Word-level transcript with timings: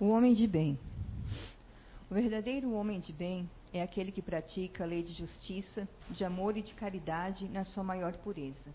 O 0.00 0.10
homem 0.10 0.32
de 0.32 0.46
bem. 0.46 0.78
O 2.08 2.14
verdadeiro 2.14 2.72
homem 2.72 3.00
de 3.00 3.12
bem 3.12 3.50
é 3.72 3.82
aquele 3.82 4.12
que 4.12 4.22
pratica 4.22 4.84
a 4.84 4.86
lei 4.86 5.02
de 5.02 5.12
justiça, 5.12 5.88
de 6.08 6.24
amor 6.24 6.56
e 6.56 6.62
de 6.62 6.72
caridade 6.72 7.48
na 7.48 7.64
sua 7.64 7.82
maior 7.82 8.12
pureza. 8.18 8.72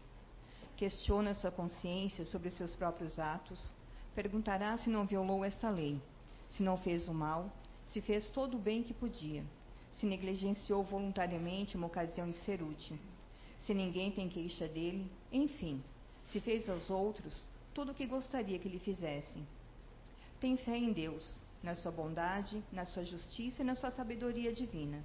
Questiona 0.75 1.33
sua 1.33 1.49
consciência 1.49 2.25
sobre 2.25 2.49
seus 2.49 2.75
próprios 2.75 3.19
atos, 3.19 3.73
perguntará 4.13 4.77
se 4.77 4.89
não 4.89 5.05
violou 5.05 5.45
esta 5.45 5.69
lei, 5.69 5.97
se 6.49 6.61
não 6.61 6.77
fez 6.77 7.07
o 7.07 7.13
mal, 7.13 7.49
se 7.93 8.01
fez 8.01 8.29
todo 8.29 8.57
o 8.57 8.59
bem 8.59 8.83
que 8.83 8.93
podia, 8.93 9.45
se 9.93 10.05
negligenciou 10.05 10.83
voluntariamente 10.83 11.77
uma 11.77 11.87
ocasião 11.87 12.29
de 12.29 12.35
ser 12.39 12.61
útil, 12.61 12.99
se 13.65 13.73
ninguém 13.73 14.11
tem 14.11 14.27
queixa 14.27 14.67
dele, 14.67 15.09
enfim, 15.31 15.81
se 16.33 16.41
fez 16.41 16.67
aos 16.67 16.89
outros 16.89 17.49
tudo 17.73 17.93
o 17.93 17.95
que 17.95 18.05
gostaria 18.05 18.59
que 18.59 18.67
lhe 18.67 18.79
fizessem 18.79 19.47
tem 20.43 20.57
fé 20.57 20.75
em 20.75 20.91
Deus, 20.91 21.37
na 21.63 21.73
sua 21.73 21.89
bondade, 21.89 22.61
na 22.69 22.83
sua 22.83 23.05
justiça 23.05 23.61
e 23.61 23.65
na 23.65 23.75
sua 23.75 23.91
sabedoria 23.91 24.51
divina. 24.51 25.01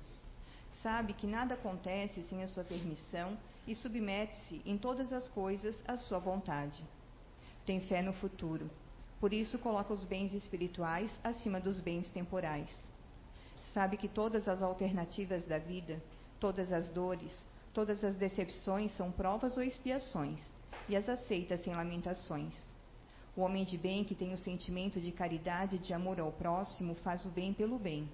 Sabe 0.83 1.12
que 1.12 1.29
nada 1.29 1.55
acontece 1.55 2.24
sem 2.24 2.42
a 2.42 2.48
sua 2.48 2.65
permissão 2.65 3.38
e 3.65 3.73
submete-se 3.73 4.60
em 4.66 4.77
todas 4.77 5.12
as 5.12 5.29
coisas 5.29 5.79
à 5.87 5.96
sua 5.96 6.19
vontade. 6.19 6.84
Tem 7.65 7.80
fé 7.82 8.02
no 8.02 8.12
futuro, 8.15 8.69
por 9.20 9.32
isso 9.32 9.60
coloca 9.60 9.95
os 9.95 10.02
bens 10.02 10.34
espirituais 10.34 11.15
acima 11.23 11.60
dos 11.60 11.79
bens 11.79 12.09
temporais. 12.09 12.77
Sabe 13.73 13.96
que 13.96 14.09
todas 14.09 14.48
as 14.48 14.60
alternativas 14.60 15.45
da 15.45 15.60
vida, 15.60 16.02
todas 16.41 16.73
as 16.73 16.91
dores, 16.91 17.32
todas 17.73 18.02
as 18.02 18.16
decepções 18.16 18.91
são 18.96 19.12
provas 19.12 19.57
ou 19.57 19.62
expiações, 19.62 20.43
e 20.88 20.96
as 20.96 21.09
aceita 21.09 21.57
sem 21.57 21.77
lamentações 21.77 22.57
o 23.38 23.41
homem 23.42 23.62
de 23.62 23.78
bem 23.78 24.02
que 24.02 24.16
tem 24.16 24.34
o 24.34 24.38
sentimento 24.38 25.01
de 25.01 25.12
caridade 25.12 25.77
e 25.77 25.79
de 25.79 25.95
amor 25.95 26.19
ao 26.19 26.33
próximo 26.33 26.96
faz 26.96 27.24
o 27.24 27.29
bem 27.29 27.55
pelo 27.55 27.79
bem, 27.79 28.10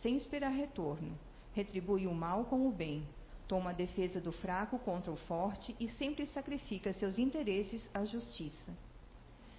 sem 0.00 0.16
esperar 0.16 0.50
retorno. 0.50 1.12
Retribui 1.52 2.06
o 2.06 2.14
mal 2.14 2.46
com 2.46 2.66
o 2.66 2.72
bem. 2.72 3.06
Toma 3.46 3.68
a 3.68 3.74
defesa 3.74 4.18
do 4.18 4.32
fraco 4.32 4.78
contra 4.78 5.12
o 5.12 5.16
forte 5.16 5.76
e 5.78 5.90
sempre 5.90 6.24
sacrifica 6.24 6.90
seus 6.94 7.18
interesses 7.18 7.86
à 7.92 8.02
justiça. 8.06 8.72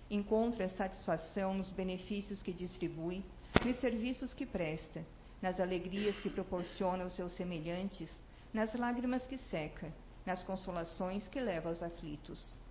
Encontra 0.09 0.67
satisfação 0.69 1.53
nos 1.53 1.69
benefícios 1.69 2.41
que 2.41 2.51
distribui, 2.51 3.23
nos 3.63 3.79
serviços 3.79 4.33
que 4.33 4.47
presta, 4.47 5.05
nas 5.39 5.59
alegrias 5.59 6.19
que 6.21 6.29
proporciona 6.31 7.03
aos 7.03 7.13
seus 7.13 7.33
semelhantes, 7.33 8.09
nas 8.51 8.73
lágrimas 8.73 9.27
que 9.27 9.38
seca, 9.38 9.93
nas 10.25 10.43
consolações 10.43 11.27
que 11.27 11.39
leva 11.39 11.69
aos 11.69 11.83
aflitos. 11.83 12.62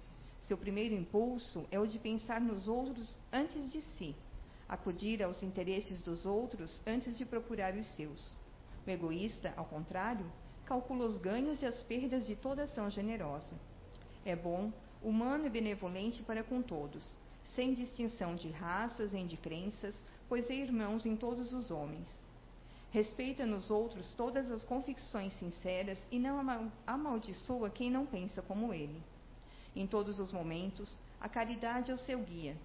Seu 0.42 0.58
primeiro 0.58 0.94
impulso 0.94 1.66
é 1.70 1.78
o 1.78 1.86
de 1.86 1.98
pensar 1.98 2.40
nos 2.40 2.66
outros 2.66 3.16
antes 3.32 3.70
de 3.70 3.80
si, 3.80 4.14
acudir 4.68 5.22
aos 5.22 5.42
interesses 5.42 6.02
dos 6.02 6.26
outros 6.26 6.82
antes 6.86 7.16
de 7.16 7.24
procurar 7.24 7.74
os 7.74 7.86
seus. 7.94 8.36
O 8.84 8.90
egoísta, 8.90 9.54
ao 9.56 9.64
contrário, 9.64 10.26
calcula 10.64 11.06
os 11.06 11.18
ganhos 11.18 11.62
e 11.62 11.66
as 11.66 11.80
perdas 11.82 12.26
de 12.26 12.34
toda 12.34 12.64
ação 12.64 12.90
generosa. 12.90 13.54
É 14.24 14.34
bom, 14.34 14.72
humano 15.00 15.46
e 15.46 15.50
benevolente 15.50 16.22
para 16.22 16.42
com 16.42 16.60
todos, 16.60 17.08
sem 17.54 17.72
distinção 17.72 18.34
de 18.34 18.50
raças 18.50 19.12
nem 19.12 19.26
de 19.26 19.36
crenças, 19.36 19.94
pois 20.28 20.50
é 20.50 20.54
irmãos 20.54 21.06
em 21.06 21.16
todos 21.16 21.52
os 21.52 21.70
homens. 21.70 22.08
Respeita 22.90 23.46
nos 23.46 23.70
outros 23.70 24.12
todas 24.14 24.50
as 24.50 24.64
convicções 24.64 25.32
sinceras 25.34 25.98
e 26.10 26.18
não 26.18 26.38
amaldiçoa 26.86 27.70
quem 27.70 27.90
não 27.90 28.04
pensa 28.04 28.42
como 28.42 28.74
ele. 28.74 29.02
Em 29.74 29.86
todos 29.86 30.18
os 30.18 30.30
momentos, 30.32 30.98
a 31.20 31.28
caridade 31.28 31.90
é 31.90 31.94
o 31.94 31.98
seu 31.98 32.18
guia, 32.20 32.56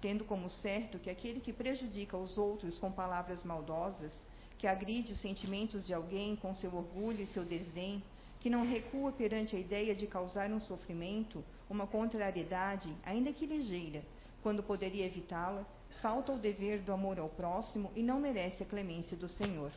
tendo 0.00 0.24
como 0.24 0.48
certo 0.48 0.98
que 0.98 1.10
aquele 1.10 1.40
que 1.40 1.52
prejudica 1.52 2.16
os 2.16 2.38
outros 2.38 2.78
com 2.78 2.90
palavras 2.90 3.42
maldosas, 3.42 4.12
que 4.58 4.66
agride 4.66 5.12
os 5.12 5.20
sentimentos 5.20 5.86
de 5.86 5.92
alguém 5.92 6.36
com 6.36 6.54
seu 6.54 6.74
orgulho 6.74 7.20
e 7.20 7.26
seu 7.26 7.44
desdém, 7.44 8.02
que 8.40 8.48
não 8.48 8.66
recua 8.66 9.12
perante 9.12 9.56
a 9.56 9.58
ideia 9.58 9.94
de 9.94 10.06
causar 10.06 10.50
um 10.50 10.60
sofrimento, 10.60 11.44
uma 11.68 11.86
contrariedade, 11.86 12.94
ainda 13.04 13.32
que 13.32 13.46
ligeira, 13.46 14.02
quando 14.42 14.62
poderia 14.62 15.06
evitá-la, 15.06 15.66
falta 16.02 16.32
o 16.32 16.38
dever 16.38 16.80
do 16.80 16.92
amor 16.92 17.18
ao 17.18 17.28
próximo 17.28 17.90
e 17.96 18.02
não 18.02 18.20
merece 18.20 18.62
a 18.62 18.66
clemência 18.66 19.16
do 19.16 19.28
Senhor. 19.28 19.72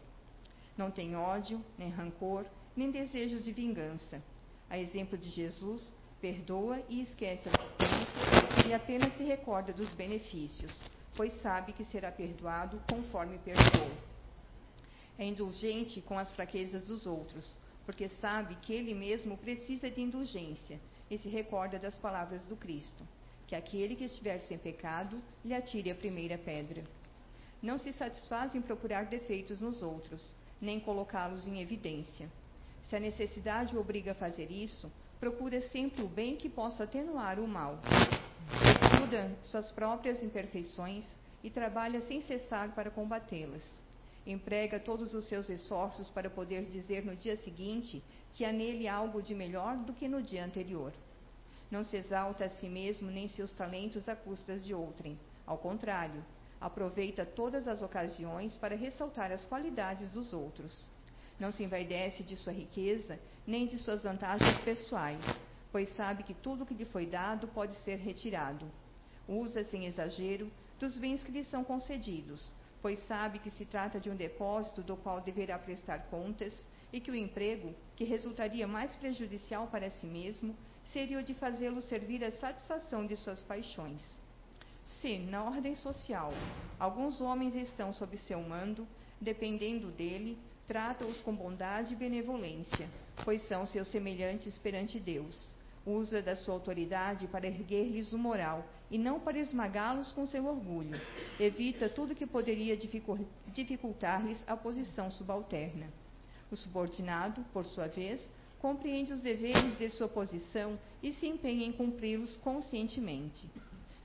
Não 0.78 0.92
tem 0.92 1.16
ódio, 1.16 1.64
nem 1.78 1.90
rancor, 1.90 2.46
nem 2.76 2.92
desejos 2.92 3.46
de 3.46 3.52
vingança. 3.52 4.22
A 4.70 4.78
exemplo 4.78 5.18
de 5.18 5.30
Jesus, 5.30 5.92
perdoa 6.22 6.82
e 6.90 7.02
esquece 7.02 7.48
as 7.50 7.56
ofensas 7.56 8.66
e 8.68 8.74
apenas 8.74 9.16
se 9.16 9.24
recorda 9.24 9.72
dos 9.72 9.90
benefícios, 9.94 10.72
pois 11.16 11.34
sabe 11.42 11.74
que 11.74 11.84
será 11.86 12.12
perdoado 12.12 12.82
conforme 12.90 13.38
perdoou. 13.40 13.92
É 15.18 15.26
indulgente 15.26 16.02
com 16.02 16.18
as 16.18 16.34
fraquezas 16.36 16.84
dos 16.84 17.06
outros, 17.06 17.58
porque 17.86 18.10
sabe 18.10 18.56
que 18.56 18.74
ele 18.74 18.94
mesmo 18.94 19.38
precisa 19.38 19.90
de 19.90 20.02
indulgência 20.02 20.80
e 21.10 21.18
se 21.18 21.30
recorda 21.30 21.80
das 21.80 21.98
palavras 21.98 22.46
do 22.46 22.56
Cristo, 22.56 23.08
que 23.48 23.56
aquele 23.56 23.96
que 23.96 24.04
estiver 24.04 24.40
sem 24.42 24.58
pecado 24.58 25.22
lhe 25.44 25.54
atire 25.54 25.90
a 25.90 25.96
primeira 25.96 26.38
pedra. 26.38 26.84
Não 27.62 27.78
se 27.78 27.92
satisfaz 27.94 28.54
em 28.54 28.62
procurar 28.62 29.06
defeitos 29.06 29.62
nos 29.62 29.82
outros, 29.82 30.36
nem 30.62 30.80
colocá-los 30.80 31.48
em 31.48 31.62
evidência. 31.62 32.30
Se 32.84 32.96
a 32.96 33.00
necessidade 33.00 33.76
o 33.76 33.80
obriga 33.80 34.12
a 34.12 34.16
fazer 34.16 34.52
isso, 34.52 34.92
procura 35.20 35.62
sempre 35.70 36.04
o 36.04 36.08
bem 36.08 36.36
que 36.36 36.50
possa 36.50 36.84
atenuar 36.84 37.40
o 37.40 37.48
mal. 37.48 37.80
Estuda 38.84 39.32
suas 39.44 39.72
próprias 39.72 40.24
imperfeições 40.24 41.06
e 41.44 41.50
trabalha 41.50 42.02
sem 42.02 42.22
cessar 42.22 42.74
para 42.76 42.92
combatê-las. 42.92 43.64
Emprega 44.26 44.80
todos 44.80 45.14
os 45.14 45.26
seus 45.26 45.50
esforços 45.50 46.10
para 46.10 46.30
poder 46.30 46.66
dizer 46.66 47.06
no 47.06 47.16
dia 47.16 47.38
seguinte 47.38 48.04
que 48.34 48.46
há 48.46 48.52
nele 48.52 48.88
algo 48.88 49.22
de 49.22 49.34
melhor 49.34 49.78
do 49.78 49.94
que 49.94 50.08
no 50.08 50.22
dia 50.22 50.46
anterior. 50.46 50.94
Não 51.72 51.84
se 51.84 51.98
exalta 51.98 52.46
a 52.46 52.50
si 52.50 52.70
mesmo 52.70 53.10
nem 53.10 53.28
seus 53.28 53.54
talentos 53.54 54.08
à 54.08 54.16
custas 54.16 54.64
de 54.64 54.74
outrem. 54.74 55.18
Ao 55.46 55.58
contrário, 55.58 56.24
aproveita 56.60 57.26
todas 57.26 57.68
as 57.68 57.82
ocasiões 57.82 58.56
para 58.56 58.76
ressaltar 58.76 59.32
as 59.32 59.46
qualidades 59.46 60.12
dos 60.12 60.34
outros. 60.34 60.90
Não 61.40 61.52
se 61.52 61.64
envaidece 61.64 62.24
de 62.24 62.36
sua 62.36 62.54
riqueza 62.54 63.20
nem 63.46 63.66
de 63.66 63.78
suas 63.78 64.04
vantagens 64.04 64.60
pessoais, 64.60 65.24
pois 65.72 65.88
sabe 65.96 66.24
que 66.24 66.34
tudo 66.34 66.66
que 66.66 66.74
lhe 66.74 66.86
foi 66.86 67.06
dado 67.06 67.48
pode 67.48 67.74
ser 67.84 67.98
retirado. 67.98 68.70
Usa 69.28 69.64
sem 69.64 69.86
exagero 69.86 70.52
dos 70.80 70.98
bens 70.98 71.24
que 71.24 71.32
lhe 71.32 71.44
são 71.44 71.64
concedidos, 71.64 72.56
pois 72.82 73.00
sabe 73.08 73.40
que 73.40 73.50
se 73.50 73.66
trata 73.66 74.00
de 74.00 74.10
um 74.10 74.16
depósito 74.16 74.82
do 74.82 74.98
qual 74.98 75.22
deverá 75.22 75.58
prestar 75.58 76.08
contas 76.10 76.54
e 76.92 77.00
que 77.00 77.12
o 77.12 77.16
emprego, 77.16 77.74
que 77.96 78.04
resultaria 78.04 78.68
mais 78.68 78.96
prejudicial 78.96 79.68
para 79.68 79.90
si 79.90 80.08
mesmo, 80.08 80.56
seria 80.86 81.20
o 81.20 81.24
de 81.24 81.34
fazê-lo 81.34 81.82
servir 81.82 82.24
à 82.24 82.32
satisfação 82.32 83.06
de 83.06 83.16
suas 83.16 83.42
paixões. 83.44 84.02
Se, 85.02 85.18
na 85.18 85.44
ordem 85.44 85.76
social, 85.76 86.32
alguns 86.80 87.20
homens 87.20 87.56
estão 87.56 87.92
sob 87.92 88.18
seu 88.18 88.42
mando, 88.42 88.88
dependendo 89.20 89.92
dele, 89.92 90.38
trata-os 90.68 91.22
com 91.22 91.34
bondade 91.34 91.94
e 91.94 91.98
benevolência, 91.98 92.90
pois 93.24 93.42
são 93.48 93.66
seus 93.66 93.88
semelhantes 93.88 94.58
perante 94.58 95.00
Deus. 95.00 95.56
Usa 95.86 96.22
da 96.22 96.36
sua 96.36 96.54
autoridade 96.54 97.28
para 97.28 97.48
erguer-lhes 97.48 98.12
o 98.12 98.18
moral 98.18 98.66
e 98.92 98.98
não 98.98 99.22
para 99.22 99.40
esmagá-los 99.40 100.12
com 100.12 100.26
seu 100.26 100.46
orgulho. 100.46 101.00
Evita 101.40 101.88
tudo 101.88 102.14
que 102.14 102.28
poderia 102.28 102.78
dificultar-lhes 103.54 104.44
a 104.46 104.58
posição 104.58 105.10
subalterna. 105.10 105.88
O 106.52 106.58
subordinado, 106.58 107.42
por 107.54 107.66
sua 107.66 107.88
vez, 107.88 108.30
compreende 108.60 109.14
os 109.14 109.22
deveres 109.22 109.78
de 109.78 109.90
sua 109.90 110.10
posição 110.10 110.78
e 111.02 111.14
se 111.14 111.26
empenha 111.26 111.66
em 111.66 111.72
cumpri-los 111.72 112.36
conscientemente. 112.38 113.50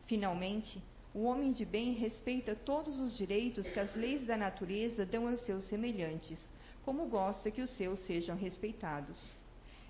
Finalmente, 0.06 0.81
o 1.15 1.25
homem 1.25 1.53
de 1.53 1.65
bem 1.65 1.94
respeita 1.94 2.55
todos 2.55 2.99
os 3.00 3.17
direitos 3.17 3.67
que 3.69 3.81
as 3.81 3.94
leis 3.94 4.25
da 4.25 4.37
natureza 4.37 5.05
dão 5.05 5.29
aos 5.29 5.41
seus 5.41 5.64
semelhantes, 5.64 6.38
como 6.84 7.06
gosta 7.06 7.50
que 7.50 7.62
os 7.62 7.70
seus 7.76 7.99
sejam 8.00 8.37
respeitados. 8.37 9.34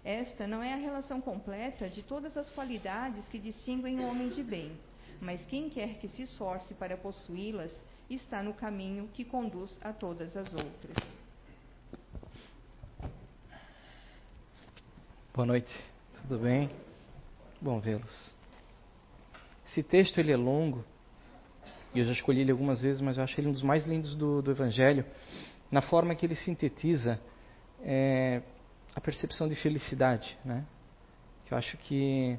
Esta 0.05 0.47
não 0.47 0.63
é 0.63 0.73
a 0.73 0.77
relação 0.77 1.21
completa 1.21 1.89
de 1.89 2.03
todas 2.03 2.37
as 2.37 2.51
qualidades 2.51 3.27
que 3.29 3.39
distinguem 3.39 4.01
o 4.01 4.09
homem 4.09 4.29
de 4.31 4.43
bem, 4.43 4.73
mas 5.21 5.45
quem 5.47 5.71
quer 5.71 5.99
que 5.99 6.09
se 6.09 6.23
esforce 6.23 6.75
para 6.75 6.97
possuí-las 6.97 7.73
está 8.11 8.43
no 8.43 8.53
caminho 8.53 9.09
que 9.15 9.25
conduz 9.25 9.79
a 9.81 9.93
todas 9.93 10.37
as 10.37 10.53
outras. 10.53 10.97
Boa 15.33 15.47
noite, 15.47 15.73
tudo 16.21 16.41
bem? 16.41 16.69
Bom 17.61 17.81
vê-los. 17.81 18.31
Esse 19.67 19.83
texto 19.83 20.19
ele 20.19 20.33
é 20.33 20.37
longo, 20.37 20.85
e 21.95 22.01
eu 22.01 22.05
já 22.05 22.13
escolhi 22.13 22.41
ele 22.41 22.51
algumas 22.51 22.83
vezes, 22.83 23.01
mas 23.01 23.17
eu 23.17 23.25
acho 23.25 23.41
ele 23.41 23.49
um 23.49 23.53
dos 23.53 23.63
mais 23.63 23.87
lindos 23.87 24.15
do, 24.15 24.43
do 24.43 24.51
Evangelho 24.51 25.07
na 25.73 25.83
forma 25.83 26.15
que 26.15 26.25
ele 26.25 26.37
sintetiza 26.37 27.19
é, 27.83 28.43
a 28.95 29.01
percepção 29.01 29.49
de 29.49 29.57
felicidade, 29.57 30.39
né? 30.45 30.65
Eu 31.51 31.59
acho 31.59 31.77
que 31.79 32.39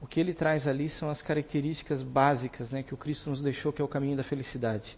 o 0.00 0.06
que 0.06 0.18
ele 0.18 0.34
traz 0.34 0.66
ali 0.66 0.88
são 0.88 1.08
as 1.08 1.22
características 1.22 2.02
básicas 2.02 2.70
né, 2.70 2.82
que 2.82 2.92
o 2.92 2.96
Cristo 2.96 3.30
nos 3.30 3.42
deixou, 3.42 3.72
que 3.72 3.80
é 3.80 3.84
o 3.84 3.88
caminho 3.88 4.16
da 4.16 4.24
felicidade. 4.24 4.96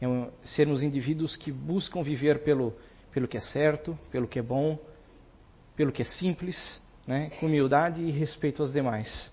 É 0.00 0.06
um, 0.06 0.30
sermos 0.44 0.82
indivíduos 0.82 1.34
que 1.36 1.50
buscam 1.50 2.02
viver 2.02 2.44
pelo, 2.44 2.74
pelo 3.12 3.26
que 3.26 3.36
é 3.36 3.40
certo, 3.40 3.98
pelo 4.10 4.28
que 4.28 4.38
é 4.38 4.42
bom, 4.42 4.78
pelo 5.74 5.90
que 5.90 6.02
é 6.02 6.04
simples, 6.04 6.80
né, 7.06 7.30
com 7.40 7.46
humildade 7.46 8.02
e 8.02 8.10
respeito 8.10 8.62
aos 8.62 8.72
demais. 8.72 9.32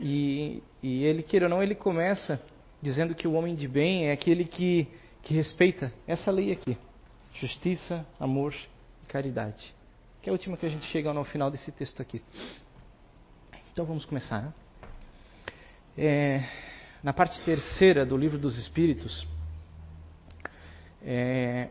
E, 0.00 0.62
e 0.82 1.04
ele, 1.04 1.22
queira 1.22 1.46
ou 1.46 1.50
não, 1.50 1.62
ele 1.62 1.74
começa 1.74 2.42
dizendo 2.80 3.14
que 3.14 3.28
o 3.28 3.32
homem 3.32 3.54
de 3.54 3.68
bem 3.68 4.08
é 4.08 4.12
aquele 4.12 4.44
que, 4.44 4.88
que 5.26 5.34
respeita 5.34 5.92
essa 6.06 6.30
lei 6.30 6.52
aqui: 6.52 6.78
justiça, 7.34 8.06
amor 8.18 8.54
e 9.02 9.08
caridade. 9.08 9.74
Que 10.22 10.28
é 10.28 10.30
a 10.30 10.32
última 10.32 10.56
que 10.56 10.64
a 10.64 10.68
gente 10.68 10.86
chega 10.86 11.12
no 11.12 11.24
final 11.24 11.50
desse 11.50 11.72
texto 11.72 12.00
aqui. 12.00 12.22
Então 13.72 13.84
vamos 13.84 14.04
começar. 14.04 14.40
Né? 14.40 14.54
É, 15.98 16.48
na 17.02 17.12
parte 17.12 17.40
terceira 17.40 18.06
do 18.06 18.16
livro 18.16 18.38
dos 18.38 18.56
Espíritos, 18.56 19.26
é, 21.02 21.70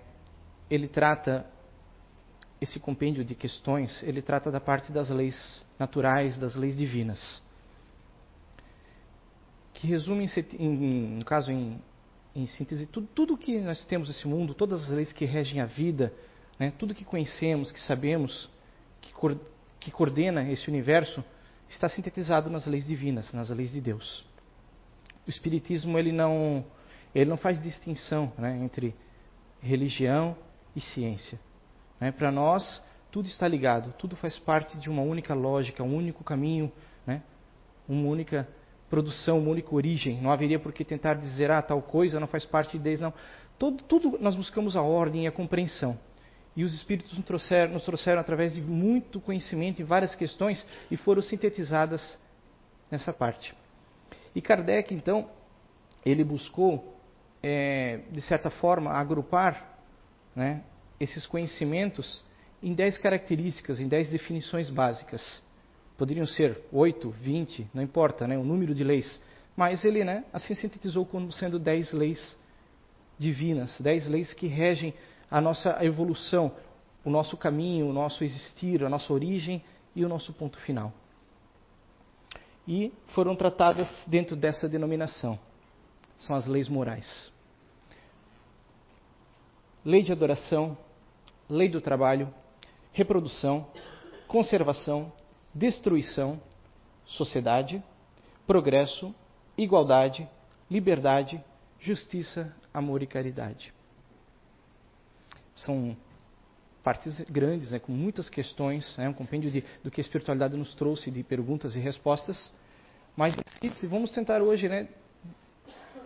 ele 0.69 0.89
trata 0.89 1.45
esse 2.59 2.77
compêndio 2.77 3.23
de 3.23 3.35
questões, 3.35 4.03
ele 4.03 4.21
trata 4.21 4.51
da 4.51 4.59
parte 4.59 4.91
das 4.91 5.09
leis 5.09 5.65
naturais, 5.79 6.37
das 6.37 6.55
leis 6.55 6.75
divinas, 6.75 7.41
que 9.73 9.87
resume, 9.87 10.25
em, 10.59 11.17
no 11.17 11.25
caso, 11.25 11.51
em, 11.51 11.81
em 12.35 12.45
síntese, 12.47 12.85
tudo, 12.85 13.07
tudo 13.15 13.37
que 13.37 13.59
nós 13.61 13.85
temos 13.85 14.09
nesse 14.09 14.27
mundo, 14.27 14.53
todas 14.53 14.83
as 14.83 14.89
leis 14.89 15.13
que 15.13 15.23
regem 15.23 15.61
a 15.61 15.65
vida, 15.65 16.13
né, 16.59 16.73
tudo 16.77 16.93
que 16.93 17.05
conhecemos, 17.05 17.71
que 17.71 17.79
sabemos, 17.79 18.49
que, 19.01 19.13
que 19.79 19.91
coordena 19.91 20.51
esse 20.51 20.69
universo, 20.69 21.23
está 21.69 21.87
sintetizado 21.87 22.49
nas 22.49 22.65
leis 22.65 22.85
divinas, 22.85 23.31
nas 23.33 23.49
leis 23.49 23.71
de 23.71 23.79
Deus. 23.79 24.25
O 25.25 25.29
Espiritismo 25.29 25.97
ele 25.97 26.11
não, 26.11 26.65
ele 27.13 27.29
não 27.29 27.37
faz 27.37 27.61
distinção 27.61 28.31
né, 28.37 28.57
entre 28.63 28.93
religião 29.61 30.35
e 30.75 30.81
ciência. 30.81 31.39
Né? 31.99 32.11
Para 32.11 32.31
nós, 32.31 32.83
tudo 33.11 33.27
está 33.27 33.47
ligado, 33.47 33.93
tudo 33.93 34.15
faz 34.15 34.37
parte 34.37 34.77
de 34.77 34.89
uma 34.89 35.01
única 35.01 35.33
lógica, 35.33 35.81
um 35.81 35.95
único 35.95 36.23
caminho, 36.23 36.71
né? 37.07 37.23
uma 37.87 38.07
única 38.07 38.47
produção, 38.89 39.39
uma 39.39 39.51
única 39.51 39.73
origem. 39.73 40.21
Não 40.21 40.31
haveria 40.31 40.59
por 40.59 40.71
que 40.71 40.83
tentar 40.83 41.15
dizer, 41.15 41.51
ah, 41.51 41.61
tal 41.61 41.81
coisa 41.81 42.19
não 42.19 42.27
faz 42.27 42.45
parte 42.45 42.77
de 42.77 42.83
Deus, 42.83 42.99
não. 42.99 43.13
Todo, 43.57 43.83
tudo 43.83 44.17
nós 44.19 44.35
buscamos 44.35 44.75
a 44.75 44.81
ordem 44.81 45.25
e 45.25 45.27
a 45.27 45.31
compreensão. 45.31 45.97
E 46.55 46.63
os 46.63 46.73
Espíritos 46.73 47.13
nos 47.17 47.25
trouxeram, 47.25 47.73
nos 47.73 47.83
trouxeram 47.83 48.21
através 48.21 48.53
de 48.53 48.61
muito 48.61 49.19
conhecimento 49.19 49.81
em 49.81 49.85
várias 49.85 50.15
questões 50.15 50.65
e 50.89 50.95
foram 50.95 51.21
sintetizadas 51.21 52.17
nessa 52.89 53.11
parte. 53.11 53.53
E 54.33 54.41
Kardec, 54.41 54.93
então, 54.93 55.29
ele 56.05 56.23
buscou, 56.23 56.97
é, 57.43 58.01
de 58.11 58.21
certa 58.21 58.49
forma, 58.49 58.91
agrupar 58.91 59.79
né, 60.35 60.63
esses 60.99 61.25
conhecimentos 61.25 62.23
em 62.61 62.73
dez 62.73 62.97
características, 62.97 63.79
em 63.79 63.87
dez 63.87 64.09
definições 64.09 64.69
básicas. 64.69 65.43
Poderiam 65.97 66.27
ser 66.27 66.61
oito, 66.71 67.09
vinte, 67.09 67.67
não 67.73 67.81
importa, 67.81 68.27
né, 68.27 68.37
o 68.37 68.43
número 68.43 68.75
de 68.75 68.83
leis. 68.83 69.21
Mas 69.55 69.85
ele 69.85 70.03
né, 70.03 70.25
assim 70.33 70.53
sintetizou 70.53 71.05
como 71.05 71.31
sendo 71.31 71.57
dez 71.57 71.91
leis 71.91 72.37
divinas, 73.17 73.79
dez 73.79 74.05
leis 74.05 74.33
que 74.33 74.47
regem 74.47 74.93
a 75.31 75.39
nossa 75.39 75.83
evolução, 75.83 76.51
o 77.03 77.09
nosso 77.09 77.37
caminho, 77.37 77.87
o 77.87 77.93
nosso 77.93 78.23
existir, 78.23 78.83
a 78.83 78.89
nossa 78.89 79.13
origem 79.13 79.63
e 79.95 80.03
o 80.03 80.09
nosso 80.09 80.33
ponto 80.33 80.59
final. 80.59 80.91
E 82.67 82.91
foram 83.09 83.35
tratadas 83.35 84.03
dentro 84.07 84.35
dessa 84.35 84.67
denominação. 84.67 85.39
São 86.17 86.35
as 86.35 86.45
leis 86.45 86.67
morais. 86.67 87.31
Lei 89.83 90.01
de 90.01 90.11
adoração, 90.11 90.77
lei 91.47 91.69
do 91.69 91.79
trabalho, 91.79 92.33
reprodução, 92.91 93.67
conservação, 94.27 95.11
destruição, 95.55 96.41
sociedade, 97.05 97.81
progresso, 98.45 99.15
igualdade, 99.57 100.27
liberdade, 100.69 101.41
justiça, 101.79 102.53
amor 102.73 103.01
e 103.01 103.07
caridade. 103.07 103.73
São 105.55 105.95
partes 106.83 107.19
grandes, 107.21 107.71
né, 107.71 107.79
com 107.79 107.93
muitas 107.93 108.29
questões, 108.29 108.95
né, 108.97 109.07
um 109.07 109.13
compêndio 109.13 109.49
de, 109.49 109.63
do 109.81 109.89
que 109.89 110.01
a 110.01 110.03
espiritualidade 110.03 110.57
nos 110.57 110.75
trouxe 110.75 111.09
de 111.09 111.23
perguntas 111.23 111.75
e 111.75 111.79
respostas. 111.79 112.51
Mas, 113.15 113.33
vamos 113.89 114.11
tentar 114.11 114.41
hoje, 114.41 114.67
né, 114.67 114.89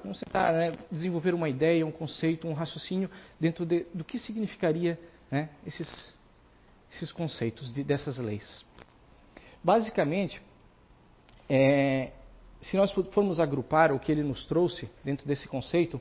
vamos 0.04 0.20
tentar 0.20 0.54
né, 0.54 0.74
desenvolver 0.92 1.34
uma 1.34 1.50
ideia, 1.50 1.86
um 1.86 1.92
conceito, 1.92 2.48
um 2.48 2.54
raciocínio 2.54 3.10
dentro 3.40 3.66
de, 3.66 3.88
do 3.94 4.04
que 4.04 4.20
significaria 4.20 4.98
né, 5.32 5.50
esses, 5.66 6.16
esses 6.92 7.12
conceitos 7.12 7.74
de, 7.74 7.84
dessas 7.84 8.18
leis. 8.20 8.69
Basicamente, 9.64 10.42
é, 11.50 12.12
se 12.62 12.78
nós 12.78 12.92
formos 12.92 13.40
agrupar 13.40 13.92
o 13.92 14.00
que 14.00 14.12
ele 14.12 14.24
nos 14.24 14.46
trouxe 14.46 14.90
dentro 15.04 15.28
desse 15.28 15.48
conceito, 15.48 16.00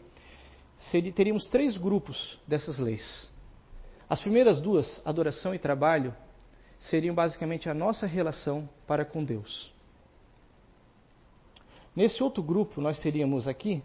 seria, 0.78 1.12
teríamos 1.12 1.46
três 1.48 1.76
grupos 1.76 2.38
dessas 2.46 2.78
leis. 2.78 3.28
As 4.08 4.20
primeiras 4.20 4.60
duas, 4.60 5.00
adoração 5.04 5.54
e 5.54 5.58
trabalho, 5.58 6.14
seriam 6.78 7.14
basicamente 7.14 7.68
a 7.68 7.74
nossa 7.74 8.06
relação 8.06 8.68
para 8.86 9.04
com 9.04 9.24
Deus. 9.24 9.72
Nesse 11.94 12.22
outro 12.22 12.42
grupo, 12.42 12.80
nós 12.80 13.00
teríamos 13.00 13.48
aqui 13.48 13.82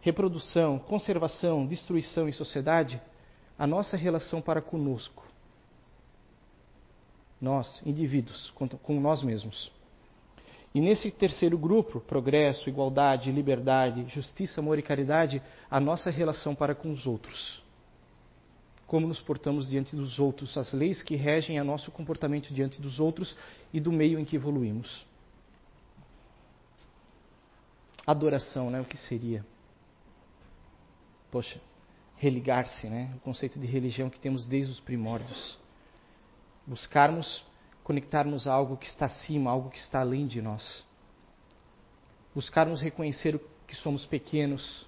reprodução, 0.00 0.80
conservação, 0.80 1.64
destruição 1.64 2.28
e 2.28 2.32
sociedade, 2.32 3.00
a 3.56 3.66
nossa 3.66 3.96
relação 3.96 4.42
para 4.42 4.60
conosco. 4.60 5.24
Nós, 7.42 7.82
indivíduos, 7.84 8.50
com 8.50 8.98
nós 8.98 9.22
mesmos. 9.22 9.70
E 10.74 10.80
nesse 10.80 11.10
terceiro 11.10 11.58
grupo, 11.58 12.00
progresso, 12.00 12.70
igualdade, 12.70 13.30
liberdade, 13.30 14.06
justiça, 14.08 14.60
amor 14.60 14.78
e 14.78 14.82
caridade, 14.82 15.42
a 15.70 15.78
nossa 15.78 16.08
relação 16.08 16.54
para 16.54 16.74
com 16.74 16.90
os 16.90 17.06
outros 17.06 17.62
como 18.92 19.08
nos 19.08 19.22
portamos 19.22 19.70
diante 19.70 19.96
dos 19.96 20.18
outros, 20.18 20.54
as 20.54 20.70
leis 20.74 21.00
que 21.00 21.16
regem 21.16 21.58
a 21.58 21.64
nosso 21.64 21.90
comportamento 21.90 22.52
diante 22.52 22.78
dos 22.78 23.00
outros 23.00 23.34
e 23.72 23.80
do 23.80 23.90
meio 23.90 24.18
em 24.18 24.24
que 24.26 24.36
evoluímos. 24.36 25.06
Adoração, 28.06 28.70
né? 28.70 28.82
O 28.82 28.84
que 28.84 28.98
seria? 28.98 29.46
Poxa, 31.30 31.58
religar-se, 32.18 32.86
né? 32.86 33.14
O 33.16 33.20
conceito 33.20 33.58
de 33.58 33.66
religião 33.66 34.10
que 34.10 34.20
temos 34.20 34.44
desde 34.44 34.72
os 34.72 34.80
primórdios. 34.80 35.58
Buscarmos 36.66 37.44
conectarmos 37.82 38.46
a 38.46 38.52
algo 38.52 38.76
que 38.76 38.86
está 38.86 39.06
acima, 39.06 39.50
algo 39.50 39.70
que 39.70 39.78
está 39.78 40.00
além 40.00 40.26
de 40.26 40.40
nós. 40.40 40.84
Buscarmos 42.34 42.80
reconhecer 42.80 43.40
que 43.66 43.74
somos 43.74 44.06
pequenos, 44.06 44.86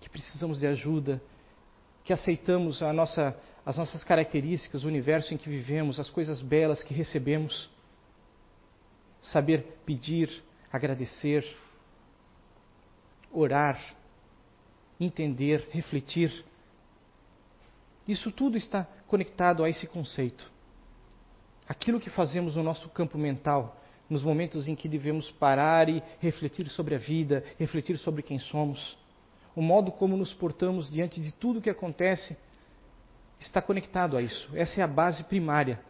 que 0.00 0.08
precisamos 0.08 0.60
de 0.60 0.66
ajuda, 0.66 1.20
que 2.04 2.12
aceitamos 2.12 2.80
nossa, 2.80 3.36
as 3.64 3.76
nossas 3.76 4.04
características, 4.04 4.84
o 4.84 4.88
universo 4.88 5.32
em 5.32 5.38
que 5.38 5.48
vivemos, 5.48 5.98
as 5.98 6.10
coisas 6.10 6.40
belas 6.40 6.82
que 6.82 6.92
recebemos. 6.92 7.70
Saber 9.22 9.78
pedir, 9.86 10.44
agradecer, 10.70 11.44
orar, 13.32 13.80
entender, 15.00 15.68
refletir. 15.72 16.44
Isso 18.06 18.30
tudo 18.30 18.58
está 18.58 18.86
conectado 19.06 19.64
a 19.64 19.70
esse 19.70 19.86
conceito. 19.86 20.53
Aquilo 21.68 22.00
que 22.00 22.10
fazemos 22.10 22.56
no 22.56 22.62
nosso 22.62 22.88
campo 22.90 23.16
mental, 23.16 23.80
nos 24.08 24.22
momentos 24.22 24.68
em 24.68 24.74
que 24.74 24.88
devemos 24.88 25.30
parar 25.30 25.88
e 25.88 26.02
refletir 26.20 26.68
sobre 26.68 26.94
a 26.94 26.98
vida, 26.98 27.44
refletir 27.58 27.96
sobre 27.98 28.22
quem 28.22 28.38
somos 28.38 28.96
o 29.54 29.62
modo 29.62 29.92
como 29.92 30.16
nos 30.16 30.32
portamos 30.32 30.90
diante 30.90 31.20
de 31.20 31.30
tudo 31.32 31.60
que 31.60 31.70
acontece 31.70 32.36
está 33.38 33.62
conectado 33.62 34.16
a 34.16 34.22
isso. 34.22 34.50
Essa 34.54 34.80
é 34.80 34.84
a 34.84 34.88
base 34.88 35.22
primária. 35.24 35.80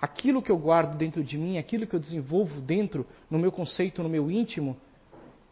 Aquilo 0.00 0.42
que 0.42 0.50
eu 0.50 0.58
guardo 0.58 0.96
dentro 0.96 1.24
de 1.24 1.38
mim, 1.38 1.58
aquilo 1.58 1.86
que 1.86 1.94
eu 1.94 2.00
desenvolvo 2.00 2.60
dentro, 2.60 3.06
no 3.30 3.38
meu 3.38 3.50
conceito, 3.50 4.02
no 4.02 4.08
meu 4.08 4.30
íntimo, 4.30 4.76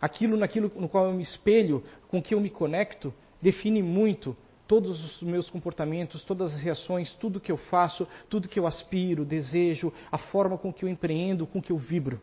aquilo 0.01 0.37
naquilo 0.37 0.71
no 0.77 0.89
qual 0.89 1.07
eu 1.07 1.13
me 1.13 1.23
espelho, 1.23 1.83
com 2.09 2.23
que 2.23 2.35
eu 2.35 2.41
me 2.41 2.51
conecto, 2.51 3.13
define 3.41 3.83
muito 3.83 4.37
todos 4.73 5.05
os 5.05 5.23
meus 5.23 5.51
comportamentos, 5.51 6.25
todas 6.25 6.55
as 6.55 6.59
reações, 6.59 7.13
tudo 7.21 7.39
que 7.39 7.53
eu 7.53 7.59
faço, 7.59 8.09
tudo 8.31 8.49
que 8.49 8.59
eu 8.59 8.67
aspiro, 8.67 9.23
desejo, 9.23 9.93
a 10.11 10.17
forma 10.17 10.57
com 10.57 10.73
que 10.73 10.83
eu 10.83 10.89
empreendo, 10.89 11.47
com 11.47 11.61
que 11.61 11.71
eu 11.71 11.77
vibro. 11.77 12.19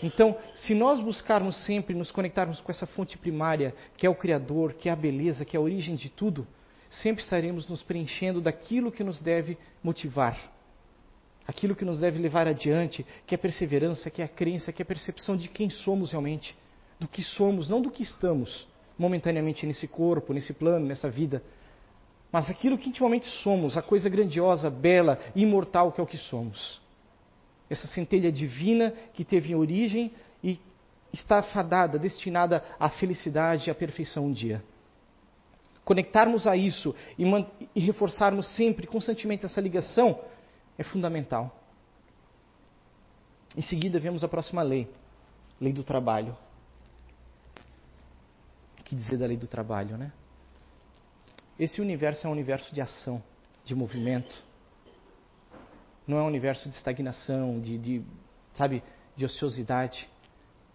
Então, 0.00 0.38
se 0.54 0.76
nós 0.76 1.00
buscarmos 1.00 1.56
sempre 1.64 1.92
nos 1.92 2.12
conectarmos 2.12 2.60
com 2.60 2.70
essa 2.70 2.86
fonte 2.86 3.18
primária, 3.18 3.74
que 3.96 4.06
é 4.06 4.10
o 4.10 4.14
Criador, 4.14 4.74
que 4.74 4.88
é 4.88 4.92
a 4.92 4.94
beleza, 4.94 5.44
que 5.44 5.56
é 5.56 5.58
a 5.58 5.60
origem 5.60 5.96
de 5.96 6.08
tudo, 6.08 6.46
sempre 6.88 7.20
estaremos 7.20 7.66
nos 7.66 7.82
preenchendo 7.82 8.40
daquilo 8.40 8.92
que 8.92 9.02
nos 9.02 9.20
deve 9.20 9.58
motivar. 9.82 10.52
aquilo 11.48 11.74
que 11.74 11.84
nos 11.84 11.98
deve 11.98 12.20
levar 12.20 12.46
adiante, 12.46 13.04
que 13.26 13.34
é 13.34 13.38
perseverança, 13.38 14.08
que 14.08 14.22
é 14.22 14.24
a 14.24 14.28
crença, 14.28 14.72
que 14.72 14.80
é 14.80 14.84
a 14.84 14.86
percepção 14.86 15.36
de 15.36 15.48
quem 15.48 15.68
somos 15.68 16.12
realmente, 16.12 16.56
do 17.00 17.08
que 17.08 17.22
somos, 17.22 17.68
não 17.68 17.82
do 17.82 17.90
que 17.90 18.04
estamos 18.04 18.70
momentaneamente 18.98 19.66
nesse 19.66 19.86
corpo, 19.88 20.32
nesse 20.32 20.52
plano, 20.52 20.86
nessa 20.86 21.10
vida, 21.10 21.42
mas 22.32 22.48
aquilo 22.48 22.78
que 22.78 22.88
intimamente 22.88 23.26
somos, 23.26 23.76
a 23.76 23.82
coisa 23.82 24.08
grandiosa, 24.08 24.70
bela, 24.70 25.20
imortal 25.36 25.92
que 25.92 26.00
é 26.00 26.04
o 26.04 26.06
que 26.06 26.16
somos. 26.16 26.80
Essa 27.68 27.86
centelha 27.88 28.32
divina 28.32 28.92
que 29.12 29.24
teve 29.24 29.54
origem 29.54 30.10
e 30.42 30.58
está 31.12 31.42
fadada, 31.42 31.98
destinada 31.98 32.64
à 32.80 32.88
felicidade 32.88 33.68
e 33.68 33.70
à 33.70 33.74
perfeição 33.74 34.26
um 34.26 34.32
dia. 34.32 34.64
Conectarmos 35.84 36.46
a 36.46 36.56
isso 36.56 36.94
e, 37.18 37.24
e 37.74 37.80
reforçarmos 37.80 38.46
sempre, 38.54 38.86
constantemente 38.86 39.44
essa 39.44 39.60
ligação 39.60 40.18
é 40.78 40.82
fundamental. 40.82 41.54
Em 43.54 43.62
seguida, 43.62 43.98
vemos 43.98 44.24
a 44.24 44.28
próxima 44.28 44.62
lei, 44.62 44.88
lei 45.60 45.72
do 45.72 45.84
trabalho. 45.84 46.34
Que 48.92 48.96
dizer 48.96 49.16
da 49.16 49.24
lei 49.24 49.38
do 49.38 49.46
trabalho, 49.46 49.96
né? 49.96 50.12
Esse 51.58 51.80
universo 51.80 52.26
é 52.26 52.28
um 52.28 52.32
universo 52.34 52.74
de 52.74 52.82
ação, 52.82 53.22
de 53.64 53.74
movimento. 53.74 54.44
Não 56.06 56.18
é 56.18 56.22
um 56.22 56.26
universo 56.26 56.68
de 56.68 56.74
estagnação, 56.74 57.58
de, 57.58 57.78
de 57.78 58.04
sabe, 58.52 58.82
de 59.16 59.24
ociosidade. 59.24 60.06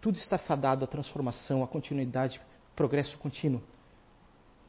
Tudo 0.01 0.17
está 0.17 0.35
fadado 0.39 0.83
à 0.83 0.87
transformação, 0.87 1.63
à 1.63 1.67
continuidade, 1.67 2.41
progresso 2.75 3.15
contínuo. 3.19 3.61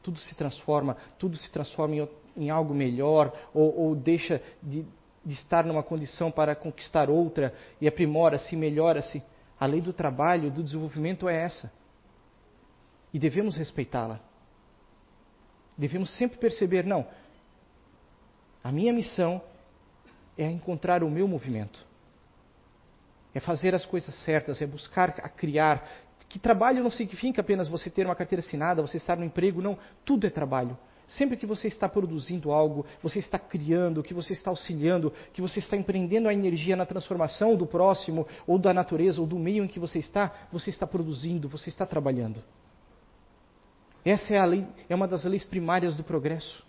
Tudo 0.03 0.19
se 0.19 0.35
transforma, 0.35 0.95
tudo 1.17 1.35
se 1.35 1.51
transforma 1.51 1.95
em, 1.95 2.09
em 2.37 2.49
algo 2.51 2.71
melhor 2.71 3.35
ou, 3.51 3.75
ou 3.79 3.95
deixa 3.95 4.43
de, 4.61 4.85
de 5.25 5.33
estar 5.33 5.65
numa 5.65 5.81
condição 5.81 6.29
para 6.29 6.55
conquistar 6.55 7.09
outra 7.09 7.51
e 7.81 7.87
aprimora-se, 7.87 8.55
melhora-se. 8.55 9.23
A 9.59 9.65
lei 9.65 9.81
do 9.81 9.91
trabalho, 9.91 10.51
do 10.51 10.61
desenvolvimento 10.61 11.27
é 11.27 11.45
essa. 11.45 11.78
E 13.13 13.19
devemos 13.19 13.57
respeitá-la. 13.57 14.19
Devemos 15.77 16.09
sempre 16.17 16.37
perceber, 16.37 16.85
não, 16.85 17.07
a 18.63 18.71
minha 18.71 18.91
missão 18.91 19.41
é 20.37 20.45
encontrar 20.49 21.03
o 21.03 21.09
meu 21.09 21.27
movimento. 21.27 21.85
É 23.33 23.39
fazer 23.39 23.73
as 23.73 23.85
coisas 23.85 24.13
certas, 24.23 24.61
é 24.61 24.67
buscar 24.67 25.15
a 25.21 25.29
criar. 25.29 25.87
Que 26.27 26.37
trabalho 26.37 26.83
não 26.83 26.89
significa 26.89 27.41
apenas 27.41 27.67
você 27.67 27.89
ter 27.89 28.05
uma 28.05 28.15
carteira 28.15 28.41
assinada, 28.45 28.81
você 28.81 28.97
estar 28.97 29.15
no 29.17 29.23
emprego, 29.23 29.61
não. 29.61 29.77
Tudo 30.03 30.27
é 30.27 30.29
trabalho. 30.29 30.77
Sempre 31.07 31.37
que 31.37 31.45
você 31.45 31.67
está 31.67 31.89
produzindo 31.89 32.51
algo, 32.51 32.85
você 33.01 33.17
está 33.17 33.39
criando, 33.39 34.03
que 34.03 34.13
você 34.13 34.33
está 34.33 34.51
auxiliando, 34.51 35.11
que 35.33 35.41
você 35.41 35.57
está 35.57 35.75
empreendendo 35.75 36.27
a 36.27 36.33
energia 36.33 36.75
na 36.75 36.85
transformação 36.85 37.55
do 37.55 37.65
próximo, 37.65 38.27
ou 38.45 38.59
da 38.59 38.73
natureza, 38.73 39.19
ou 39.19 39.25
do 39.25 39.39
meio 39.39 39.63
em 39.63 39.67
que 39.67 39.79
você 39.79 39.97
está, 39.97 40.47
você 40.51 40.69
está 40.69 40.85
produzindo, 40.85 41.49
você 41.49 41.69
está 41.69 41.83
trabalhando. 41.85 42.43
Essa 44.05 44.35
é, 44.35 44.37
a 44.37 44.45
lei, 44.45 44.65
é 44.87 44.95
uma 44.95 45.07
das 45.07 45.23
leis 45.23 45.43
primárias 45.43 45.95
do 45.95 46.03
progresso. 46.03 46.65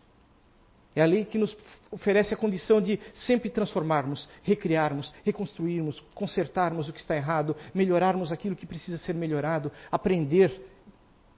É 0.95 1.03
a 1.03 1.07
lei 1.07 1.25
que 1.25 1.39
nos 1.39 1.57
oferece 1.91 2.35
a 2.35 2.37
condição 2.37 2.81
de 2.81 2.99
sempre 3.15 3.49
transformarmos, 3.49 4.29
recriarmos, 4.43 5.15
reconstruirmos, 5.25 6.01
consertarmos 6.15 6.89
o 6.89 6.93
que 6.93 7.01
está 7.01 7.15
errado, 7.15 7.57
melhorarmos 7.73 8.33
aquilo 8.33 8.57
que 8.57 8.67
precisa 8.67 8.99
ser 8.99 9.15
melhorado, 9.15 9.71
aprender 9.91 10.61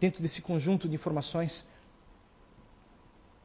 dentro 0.01 0.23
desse 0.23 0.41
conjunto 0.41 0.89
de 0.89 0.95
informações. 0.95 1.67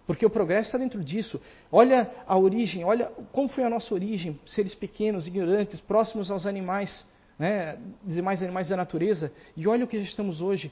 Porque 0.05 0.25
o 0.25 0.29
progresso 0.29 0.69
está 0.69 0.77
dentro 0.77 1.03
disso. 1.03 1.41
Olha 1.69 2.09
a 2.25 2.37
origem, 2.37 2.85
olha 2.85 3.07
como 3.33 3.49
foi 3.49 3.65
a 3.65 3.69
nossa 3.69 3.93
origem, 3.93 4.39
seres 4.47 4.73
pequenos, 4.73 5.27
ignorantes, 5.27 5.81
próximos 5.81 6.31
aos 6.31 6.45
animais, 6.45 7.05
né, 7.37 7.77
demais 8.05 8.41
animais 8.41 8.69
da 8.69 8.77
natureza, 8.77 9.31
e 9.57 9.67
olha 9.67 9.83
o 9.83 9.87
que 9.87 9.97
já 9.97 10.05
estamos 10.05 10.39
hoje. 10.39 10.71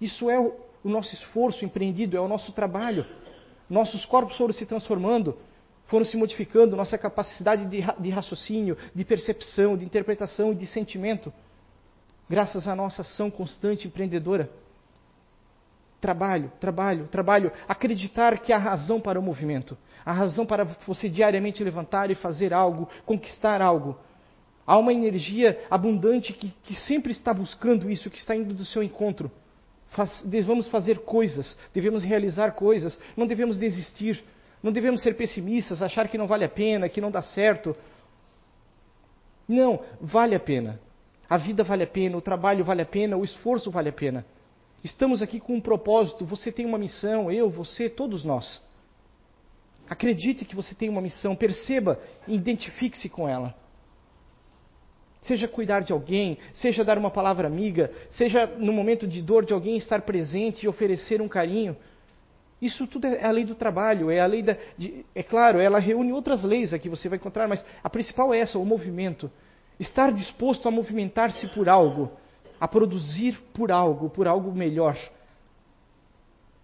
Isso 0.00 0.30
é 0.30 0.38
o, 0.38 0.54
o 0.82 0.88
nosso 0.88 1.14
esforço 1.14 1.64
empreendido, 1.64 2.16
é 2.16 2.20
o 2.20 2.28
nosso 2.28 2.52
trabalho. 2.52 3.04
Nossos 3.68 4.04
corpos 4.04 4.36
foram 4.36 4.52
se 4.52 4.64
transformando, 4.64 5.36
foram 5.86 6.04
se 6.04 6.16
modificando, 6.16 6.76
nossa 6.76 6.96
capacidade 6.96 7.66
de, 7.66 7.84
de 7.98 8.10
raciocínio, 8.10 8.76
de 8.94 9.04
percepção, 9.04 9.76
de 9.76 9.84
interpretação 9.84 10.52
e 10.52 10.54
de 10.54 10.66
sentimento, 10.66 11.32
graças 12.28 12.68
à 12.68 12.74
nossa 12.74 13.02
ação 13.02 13.30
constante 13.30 13.86
empreendedora. 13.86 14.50
Trabalho, 16.00 16.52
trabalho, 16.60 17.08
trabalho. 17.08 17.52
Acreditar 17.68 18.38
que 18.38 18.52
há 18.52 18.58
razão 18.58 19.00
para 19.00 19.18
o 19.18 19.22
movimento. 19.22 19.76
Há 20.06 20.12
razão 20.12 20.46
para 20.46 20.64
você 20.86 21.08
diariamente 21.08 21.62
levantar 21.64 22.10
e 22.10 22.14
fazer 22.14 22.54
algo, 22.54 22.88
conquistar 23.04 23.60
algo. 23.60 23.98
Há 24.66 24.78
uma 24.78 24.92
energia 24.92 25.60
abundante 25.70 26.32
que, 26.32 26.54
que 26.62 26.74
sempre 26.74 27.10
está 27.10 27.34
buscando 27.34 27.90
isso, 27.90 28.10
que 28.10 28.18
está 28.18 28.36
indo 28.36 28.54
do 28.54 28.64
seu 28.64 28.82
encontro. 28.82 29.30
Faz, 29.90 30.22
devemos 30.22 30.68
fazer 30.68 31.00
coisas, 31.00 31.56
devemos 31.72 32.02
realizar 32.02 32.52
coisas, 32.52 32.98
não 33.16 33.26
devemos 33.26 33.58
desistir, 33.58 34.22
não 34.62 34.70
devemos 34.72 35.02
ser 35.02 35.16
pessimistas, 35.16 35.82
achar 35.82 36.08
que 36.08 36.18
não 36.18 36.26
vale 36.26 36.44
a 36.44 36.48
pena, 36.48 36.88
que 36.88 37.00
não 37.00 37.10
dá 37.10 37.22
certo. 37.22 37.74
Não, 39.48 39.80
vale 40.00 40.34
a 40.34 40.40
pena. 40.40 40.80
A 41.28 41.36
vida 41.36 41.62
vale 41.62 41.84
a 41.84 41.86
pena, 41.86 42.16
o 42.16 42.22
trabalho 42.22 42.64
vale 42.64 42.82
a 42.82 42.86
pena, 42.86 43.16
o 43.16 43.24
esforço 43.24 43.70
vale 43.70 43.88
a 43.88 43.92
pena. 43.92 44.24
Estamos 44.82 45.22
aqui 45.22 45.40
com 45.40 45.54
um 45.54 45.60
propósito, 45.60 46.24
você 46.24 46.52
tem 46.52 46.64
uma 46.64 46.78
missão, 46.78 47.30
eu, 47.30 47.50
você, 47.50 47.88
todos 47.88 48.24
nós. 48.24 48.62
Acredite 49.88 50.44
que 50.44 50.54
você 50.54 50.74
tem 50.74 50.88
uma 50.88 51.00
missão, 51.00 51.34
perceba 51.34 52.00
e 52.26 52.34
identifique-se 52.34 53.08
com 53.08 53.28
ela. 53.28 53.54
Seja 55.20 55.48
cuidar 55.48 55.80
de 55.80 55.92
alguém, 55.92 56.38
seja 56.54 56.84
dar 56.84 56.96
uma 56.96 57.10
palavra 57.10 57.46
amiga, 57.46 57.90
seja 58.10 58.46
no 58.46 58.72
momento 58.72 59.06
de 59.06 59.20
dor 59.20 59.44
de 59.44 59.52
alguém 59.52 59.76
estar 59.76 60.02
presente 60.02 60.64
e 60.64 60.68
oferecer 60.68 61.20
um 61.20 61.28
carinho. 61.28 61.76
Isso 62.62 62.86
tudo 62.86 63.06
é 63.06 63.24
a 63.24 63.30
lei 63.30 63.44
do 63.44 63.54
trabalho, 63.54 64.10
é 64.10 64.20
a 64.20 64.26
lei 64.26 64.42
da. 64.42 64.56
De, 64.76 65.04
é 65.14 65.22
claro, 65.22 65.60
ela 65.60 65.78
reúne 65.78 66.12
outras 66.12 66.42
leis 66.42 66.72
aqui, 66.72 66.88
você 66.88 67.08
vai 67.08 67.18
encontrar, 67.18 67.48
mas 67.48 67.64
a 67.82 67.90
principal 67.90 68.32
é 68.32 68.38
essa, 68.38 68.58
o 68.58 68.64
movimento. 68.64 69.30
Estar 69.78 70.12
disposto 70.12 70.66
a 70.66 70.70
movimentar-se 70.70 71.46
por 71.48 71.68
algo 71.68 72.10
a 72.60 72.66
produzir 72.66 73.38
por 73.52 73.70
algo, 73.70 74.10
por 74.10 74.26
algo 74.26 74.52
melhor. 74.52 74.96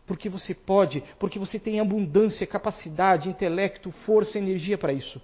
Porque 0.07 0.29
você 0.29 0.55
pode, 0.55 1.03
porque 1.19 1.39
você 1.39 1.59
tem 1.59 1.81
abundância, 1.81 2.47
capacidade, 2.47 3.29
intelecto, 3.29 3.91
força, 4.05 4.39
energia 4.39 4.77
para 4.77 4.93
isso. 4.93 5.21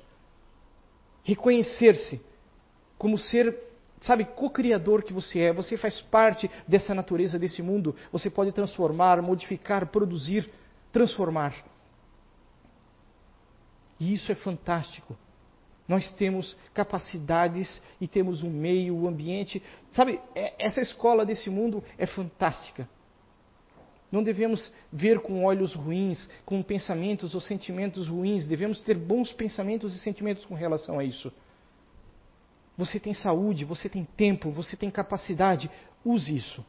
Reconhecer-se 1.22 2.20
como 3.00 3.16
ser, 3.16 3.56
sabe, 4.02 4.26
co-criador 4.26 5.02
que 5.02 5.10
você 5.10 5.38
é, 5.38 5.52
você 5.54 5.74
faz 5.78 6.02
parte 6.02 6.50
dessa 6.68 6.94
natureza, 6.94 7.38
desse 7.38 7.62
mundo, 7.62 7.96
você 8.12 8.28
pode 8.28 8.52
transformar, 8.52 9.22
modificar, 9.22 9.86
produzir, 9.86 10.50
transformar. 10.92 11.54
E 13.98 14.12
isso 14.12 14.30
é 14.30 14.34
fantástico. 14.34 15.16
Nós 15.88 16.12
temos 16.12 16.54
capacidades 16.74 17.80
e 17.98 18.06
temos 18.06 18.42
um 18.42 18.50
meio, 18.50 18.94
um 18.94 19.08
ambiente. 19.08 19.62
Sabe, 19.92 20.20
é, 20.34 20.52
essa 20.58 20.82
escola 20.82 21.24
desse 21.24 21.48
mundo 21.48 21.82
é 21.96 22.04
fantástica. 22.04 22.86
Não 24.12 24.22
devemos 24.22 24.70
ver 24.92 25.20
com 25.20 25.42
olhos 25.42 25.72
ruins, 25.72 26.28
com 26.44 26.62
pensamentos 26.62 27.34
ou 27.34 27.40
sentimentos 27.40 28.08
ruins. 28.08 28.46
Devemos 28.46 28.82
ter 28.82 28.98
bons 28.98 29.32
pensamentos 29.32 29.96
e 29.96 30.00
sentimentos 30.00 30.44
com 30.44 30.54
relação 30.54 30.98
a 30.98 31.04
isso. 31.04 31.32
Você 32.80 32.98
tem 32.98 33.12
saúde, 33.12 33.62
você 33.62 33.90
tem 33.90 34.06
tempo, 34.16 34.50
você 34.50 34.74
tem 34.74 34.90
capacidade. 34.90 35.70
Use 36.02 36.34
isso. 36.34 36.64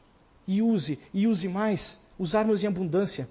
E 0.45 0.61
use, 0.61 0.99
e 1.13 1.25
use 1.25 1.47
mais. 1.47 1.97
Usarmos 2.19 2.61
em 2.61 2.67
abundância. 2.67 3.29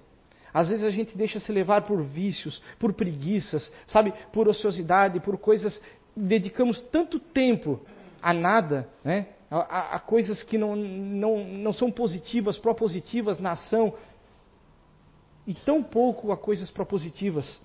Às 0.51 0.67
vezes 0.67 0.83
a 0.83 0.89
gente 0.89 1.15
deixa 1.15 1.39
se 1.39 1.51
levar 1.51 1.83
por 1.83 2.01
vícios, 2.01 2.59
por 2.79 2.91
preguiças, 2.91 3.71
sabe, 3.87 4.11
por 4.33 4.47
ociosidade, 4.47 5.19
por 5.19 5.37
coisas. 5.37 5.79
Dedicamos 6.17 6.81
tanto 6.81 7.19
tempo 7.19 7.79
a 8.19 8.33
nada, 8.33 8.89
né? 9.03 9.27
a, 9.51 9.97
a 9.97 9.99
coisas 9.99 10.41
que 10.41 10.57
não, 10.57 10.75
não, 10.75 11.45
não 11.45 11.73
são 11.73 11.91
positivas, 11.91 12.57
propositivas 12.57 13.37
na 13.37 13.51
ação, 13.51 13.93
e 15.45 15.53
tão 15.53 15.83
pouco 15.83 16.31
a 16.31 16.37
coisas 16.37 16.71
propositivas. 16.71 17.61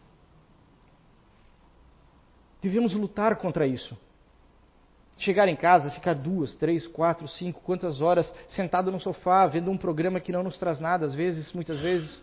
Devemos 2.60 2.92
lutar 2.92 3.36
contra 3.36 3.66
isso. 3.66 3.96
Chegar 5.18 5.48
em 5.48 5.56
casa, 5.56 5.90
ficar 5.90 6.14
duas, 6.14 6.54
três, 6.56 6.86
quatro, 6.86 7.26
cinco, 7.26 7.60
quantas 7.62 8.00
horas 8.00 8.32
sentado 8.46 8.92
no 8.92 9.00
sofá, 9.00 9.46
vendo 9.46 9.70
um 9.70 9.78
programa 9.78 10.20
que 10.20 10.30
não 10.30 10.42
nos 10.42 10.58
traz 10.58 10.78
nada, 10.78 11.06
às 11.06 11.14
vezes, 11.14 11.52
muitas 11.52 11.80
vezes 11.80 12.22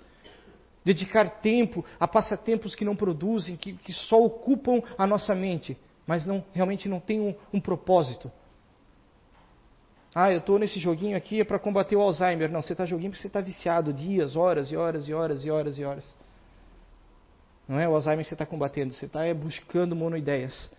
dedicar 0.86 1.30
tempo 1.42 1.84
a 2.00 2.08
passatempos 2.08 2.76
que 2.76 2.86
não 2.86 2.96
produzem, 2.96 3.56
que, 3.56 3.74
que 3.74 3.94
só 3.94 4.22
ocupam 4.22 4.82
a 4.98 5.08
nossa 5.08 5.34
mente, 5.34 5.78
mas 6.06 6.26
não 6.26 6.44
realmente 6.54 6.88
não 6.88 7.00
têm 7.00 7.20
um, 7.20 7.36
um 7.54 7.60
propósito. 7.60 8.32
Ah, 10.16 10.32
eu 10.32 10.40
estou 10.40 10.60
nesse 10.60 10.80
joguinho 10.80 11.18
aqui 11.18 11.42
é 11.42 11.44
para 11.44 11.58
combater 11.58 11.96
o 11.96 12.02
Alzheimer. 12.02 12.52
Não, 12.52 12.62
você 12.62 12.74
está 12.74 12.86
joguinho 12.86 13.10
porque 13.10 13.22
você 13.22 13.28
está 13.28 13.42
viciado 13.42 13.92
dias, 13.92 14.36
horas 14.36 14.72
e 14.72 14.78
horas 14.78 15.08
e 15.08 15.14
horas 15.14 15.44
e 15.44 15.50
horas 15.50 15.80
e 15.80 15.84
horas. 15.84 16.16
Não 17.68 17.80
é 17.80 17.88
o 17.88 17.96
Alzheimer 17.96 18.24
que 18.24 18.30
você 18.30 18.36
está 18.36 18.46
combatendo, 18.46 18.94
você 18.94 19.08
está 19.08 19.26
é, 19.26 19.34
buscando 19.34 19.96
monoideias. 19.96 20.70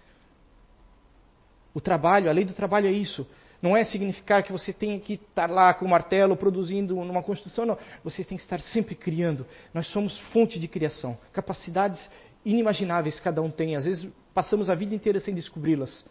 O 1.75 1.81
trabalho, 1.81 2.31
a 2.31 2.33
lei 2.33 2.45
do 2.45 2.55
trabalho 2.55 2.87
é 2.87 2.93
isso. 2.93 3.27
Não 3.61 3.77
é 3.77 3.83
significar 3.83 4.43
que 4.43 4.53
você 4.53 4.73
tenha 4.73 5.01
que 5.01 5.15
estar 5.15 5.51
lá 5.51 5.73
com 5.75 5.87
o 5.87 5.89
martelo 5.89 6.37
produzindo 6.37 6.95
numa 6.97 7.23
construção, 7.23 7.67
não. 7.67 7.79
Você 8.05 8.23
tem 8.23 8.37
que 8.37 8.45
estar 8.45 8.61
sempre 8.61 8.95
criando. 8.95 9.47
Nós 9.73 9.89
somos 9.89 10.19
fonte 10.33 10.61
de 10.61 10.69
criação. 10.69 11.19
Capacidades 11.33 12.11
inimagináveis 12.45 13.19
cada 13.19 13.41
um 13.41 13.51
tem. 13.51 13.75
Às 13.75 13.87
vezes 13.87 14.09
passamos 14.35 14.69
a 14.69 14.75
vida 14.75 14.95
inteira 14.95 15.19
sem 15.19 15.35
descobri-las. 15.35 16.05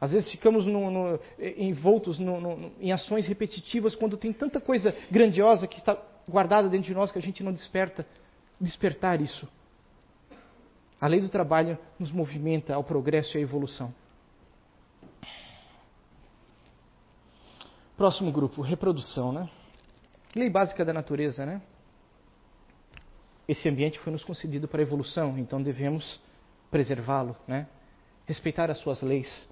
Às 0.00 0.12
vezes 0.12 0.30
ficamos 0.30 0.64
no, 0.64 0.90
no, 0.90 1.20
envoltos 1.58 2.18
no, 2.18 2.72
em 2.80 2.90
ações 2.90 3.26
repetitivas 3.26 3.94
quando 3.94 4.16
tem 4.16 4.32
tanta 4.32 4.60
coisa 4.60 4.94
grandiosa 5.10 5.66
que 5.66 5.78
está 5.78 6.00
guardada 6.28 6.68
dentro 6.68 6.86
de 6.86 6.94
nós 6.94 7.12
que 7.12 7.18
a 7.18 7.22
gente 7.22 7.42
não 7.42 7.52
desperta. 7.52 8.06
Despertar 8.60 9.20
isso. 9.20 9.46
A 11.00 11.06
lei 11.06 11.20
do 11.20 11.28
trabalho 11.28 11.78
nos 11.98 12.10
movimenta 12.10 12.74
ao 12.74 12.82
progresso 12.82 13.36
e 13.36 13.38
à 13.38 13.40
evolução. 13.42 13.92
Próximo 17.98 18.30
grupo, 18.30 18.62
reprodução, 18.62 19.32
né? 19.32 19.50
Lei 20.32 20.48
básica 20.48 20.84
da 20.84 20.92
natureza, 20.92 21.44
né? 21.44 21.60
Esse 23.48 23.68
ambiente 23.68 23.98
foi 23.98 24.12
nos 24.12 24.22
concedido 24.22 24.68
para 24.68 24.80
a 24.80 24.82
evolução, 24.82 25.36
então 25.36 25.60
devemos 25.60 26.20
preservá-lo, 26.70 27.34
né? 27.44 27.66
Respeitar 28.24 28.70
as 28.70 28.78
suas 28.78 29.02
leis. 29.02 29.48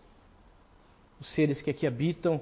Os 1.20 1.28
seres 1.34 1.60
que 1.60 1.70
aqui 1.70 1.88
habitam, 1.88 2.40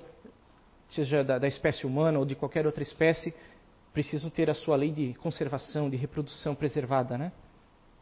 seja 0.90 1.24
da, 1.24 1.38
da 1.38 1.48
espécie 1.48 1.86
humana 1.86 2.18
ou 2.18 2.26
de 2.26 2.34
qualquer 2.34 2.66
outra 2.66 2.82
espécie, 2.82 3.34
precisam 3.94 4.28
ter 4.28 4.50
a 4.50 4.54
sua 4.54 4.76
lei 4.76 4.92
de 4.92 5.14
conservação, 5.14 5.88
de 5.88 5.96
reprodução 5.96 6.54
preservada, 6.54 7.16
né? 7.16 7.32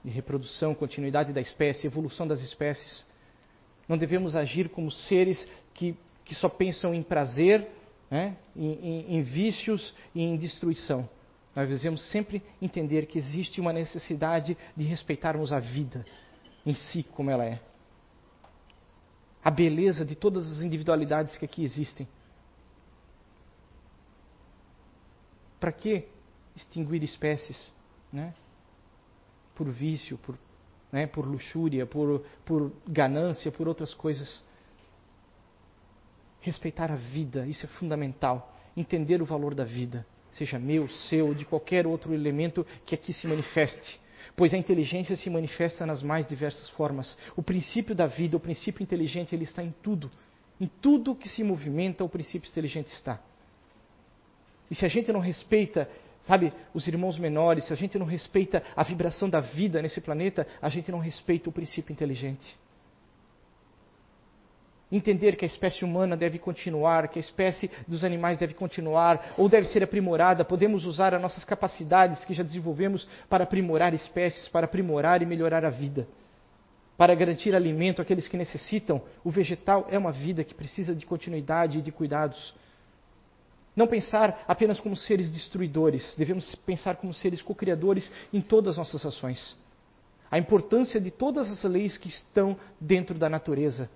De 0.05 0.11
reprodução, 0.11 0.75
continuidade 0.75 1.33
da 1.33 1.41
espécie, 1.41 1.87
evolução 1.87 2.27
das 2.27 2.41
espécies. 2.41 3.07
Não 3.89 3.97
devemos 3.97 4.35
agir 4.35 4.71
como 4.71 4.91
seres 4.91 5.49
que, 5.73 5.97
que 6.25 6.35
só 6.35 6.49
pensam 6.49 6.93
em 6.93 7.05
prazer 7.05 7.81
né, 8.13 8.37
em, 8.55 8.73
em, 8.73 9.17
em 9.17 9.23
vícios 9.23 9.95
e 10.15 10.21
em 10.21 10.37
destruição. 10.37 11.09
Nós 11.57 11.67
devemos 11.67 12.11
sempre 12.11 12.43
entender 12.61 13.07
que 13.07 13.19
existe 13.19 13.59
uma 13.59 13.73
necessidade 13.73 14.55
de 14.77 14.85
respeitarmos 14.85 15.51
a 15.51 15.59
vida 15.59 16.05
em 16.67 16.75
si 16.75 17.03
como 17.03 17.31
ela 17.31 17.47
é. 17.47 17.59
A 19.43 19.51
beleza 19.51 20.05
de 20.05 20.15
todas 20.15 20.47
as 20.53 20.61
individualidades 20.61 21.39
que 21.39 21.47
aqui 21.47 21.65
existem. 21.65 22.07
Para 25.59 25.73
que 25.73 26.07
extinguir 26.55 27.03
espécies? 27.03 27.73
Né? 28.13 28.35
Por 29.55 29.71
vício, 29.71 30.19
por, 30.19 30.39
né, 30.93 31.07
por 31.07 31.27
luxúria, 31.27 31.87
por, 31.87 32.23
por 32.45 32.73
ganância, 32.87 33.51
por 33.51 33.67
outras 33.67 33.95
coisas. 33.95 34.45
Respeitar 36.43 36.91
a 36.91 36.97
vida, 36.97 37.47
isso 37.47 37.65
é 37.65 37.69
fundamental. 37.69 38.53
Entender 38.77 39.23
o 39.23 39.25
valor 39.25 39.55
da 39.55 39.65
vida, 39.65 40.05
seja 40.33 40.59
meu, 40.59 40.89
seu, 40.89 41.33
de 41.33 41.45
qualquer 41.45 41.87
outro 41.87 42.13
elemento 42.13 42.67
que 42.85 42.95
aqui 42.97 43.13
se 43.13 43.29
manifeste. 43.29 44.01
Pois 44.35 44.53
a 44.53 44.59
inteligência 44.59 45.15
se 45.15 45.31
manifesta 45.31 45.87
nas 45.87 46.03
mais 46.03 46.27
diversas 46.27 46.69
formas. 46.71 47.17
O 47.37 47.43
princípio 47.43 47.95
da 47.95 48.07
vida, 48.07 48.37
o 48.37 48.41
princípio 48.41 48.83
inteligente, 48.83 49.35
ele 49.35 49.45
está 49.45 49.63
em 49.63 49.73
tudo. 49.83 50.11
Em 50.61 50.67
tudo 50.81 51.15
que 51.15 51.29
se 51.29 51.45
movimenta, 51.45 52.03
o 52.03 52.09
princípio 52.09 52.49
inteligente 52.49 52.89
está. 52.89 53.21
E 54.69 54.75
se 54.75 54.85
a 54.85 54.89
gente 54.89 55.13
não 55.13 55.21
respeita, 55.21 55.89
sabe, 56.23 56.53
os 56.75 56.89
irmãos 56.89 57.19
menores, 57.19 57.67
se 57.67 57.73
a 57.73 57.77
gente 57.77 57.99
não 57.99 58.07
respeita 58.07 58.65
a 58.75 58.83
vibração 58.83 59.29
da 59.29 59.41
vida 59.41 59.81
nesse 59.81 60.01
planeta, 60.01 60.47
a 60.61 60.69
gente 60.69 60.91
não 60.91 60.99
respeita 60.99 61.51
o 61.51 61.53
princípio 61.53 61.93
inteligente 61.93 62.57
entender 64.97 65.37
que 65.37 65.45
a 65.45 65.49
espécie 65.49 65.85
humana 65.85 66.17
deve 66.17 66.39
continuar, 66.39 67.09
que 67.09 67.19
a 67.19 67.21
espécie 67.21 67.71
dos 67.89 68.05
animais 68.05 68.39
deve 68.39 68.53
continuar 68.53 69.33
ou 69.39 69.49
deve 69.49 69.67
ser 69.67 69.83
aprimorada. 69.83 70.45
Podemos 70.45 70.85
usar 70.85 71.15
as 71.15 71.23
nossas 71.23 71.45
capacidades 71.45 72.25
que 72.25 72.35
já 72.35 72.43
desenvolvemos 72.43 73.09
para 73.29 73.45
aprimorar 73.45 73.95
espécies, 73.95 74.49
para 74.49 74.67
aprimorar 74.67 75.23
e 75.23 75.27
melhorar 75.27 75.65
a 75.65 75.71
vida, 75.71 76.07
para 76.97 77.15
garantir 77.15 77.55
alimento 77.55 78.03
àqueles 78.03 78.29
que 78.29 78.37
necessitam. 78.37 79.01
O 79.25 79.31
vegetal 79.31 79.87
é 79.91 79.97
uma 79.97 80.13
vida 80.13 80.45
que 80.45 80.55
precisa 80.55 80.95
de 80.95 81.07
continuidade 81.07 81.79
e 81.79 81.83
de 81.83 81.91
cuidados. 81.91 82.55
Não 83.75 83.87
pensar 83.87 84.45
apenas 84.47 84.79
como 84.79 84.95
seres 84.95 85.33
destruidores, 85.33 86.15
devemos 86.19 86.55
pensar 86.55 86.97
como 86.97 87.15
seres 87.15 87.41
co-criadores 87.41 88.13
em 88.31 88.43
todas 88.43 88.73
as 88.73 88.77
nossas 88.77 89.07
ações. 89.07 89.57
A 90.31 90.39
importância 90.39 91.01
de 91.01 91.11
todas 91.11 91.51
as 91.51 91.63
leis 91.65 91.97
que 91.97 92.09
estão 92.09 92.57
dentro 92.79 93.19
da 93.19 93.31
natureza 93.31 93.89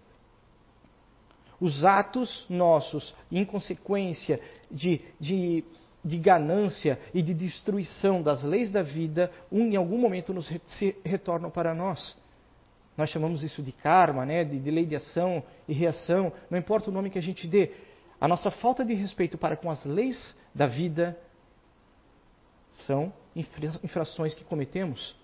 os 1.61 1.85
atos 1.85 2.45
nossos, 2.49 3.15
em 3.31 3.45
consequência 3.45 4.41
de, 4.71 5.01
de, 5.19 5.65
de 6.05 6.19
ganância 6.19 6.99
e 7.15 7.23
de 7.23 7.33
destruição 7.33 8.23
das 8.23 8.43
leis 8.43 8.71
da 8.71 8.83
vida, 8.83 9.31
um, 9.51 9.73
em 9.73 9.77
algum 9.77 9.99
momento 9.99 10.35
nos 10.35 10.47
se 10.67 10.97
retornam 11.05 11.51
para 11.51 11.75
nós. 11.75 12.17
Nós 12.97 13.11
chamamos 13.11 13.43
isso 13.43 13.63
de 13.63 13.73
karma, 13.73 14.25
né? 14.25 14.45
de, 14.45 14.59
de 14.59 14.71
lei 14.71 14.87
de 14.87 14.97
ação 14.97 15.43
e 15.69 15.75
reação, 15.75 16.33
não 16.51 16.59
importa 16.59 16.91
o 16.91 16.93
nome 16.93 17.11
que 17.11 17.19
a 17.19 17.23
gente 17.23 17.47
dê. 17.47 17.73
A 18.21 18.27
nossa 18.27 18.51
falta 18.51 18.85
de 18.85 18.95
respeito 18.95 19.37
para 19.37 19.57
com 19.57 19.71
as 19.71 19.85
leis 19.85 20.35
da 20.55 20.67
vida 20.67 21.19
são 22.71 23.13
infrações 23.83 24.35
que 24.35 24.45
cometemos 24.45 25.17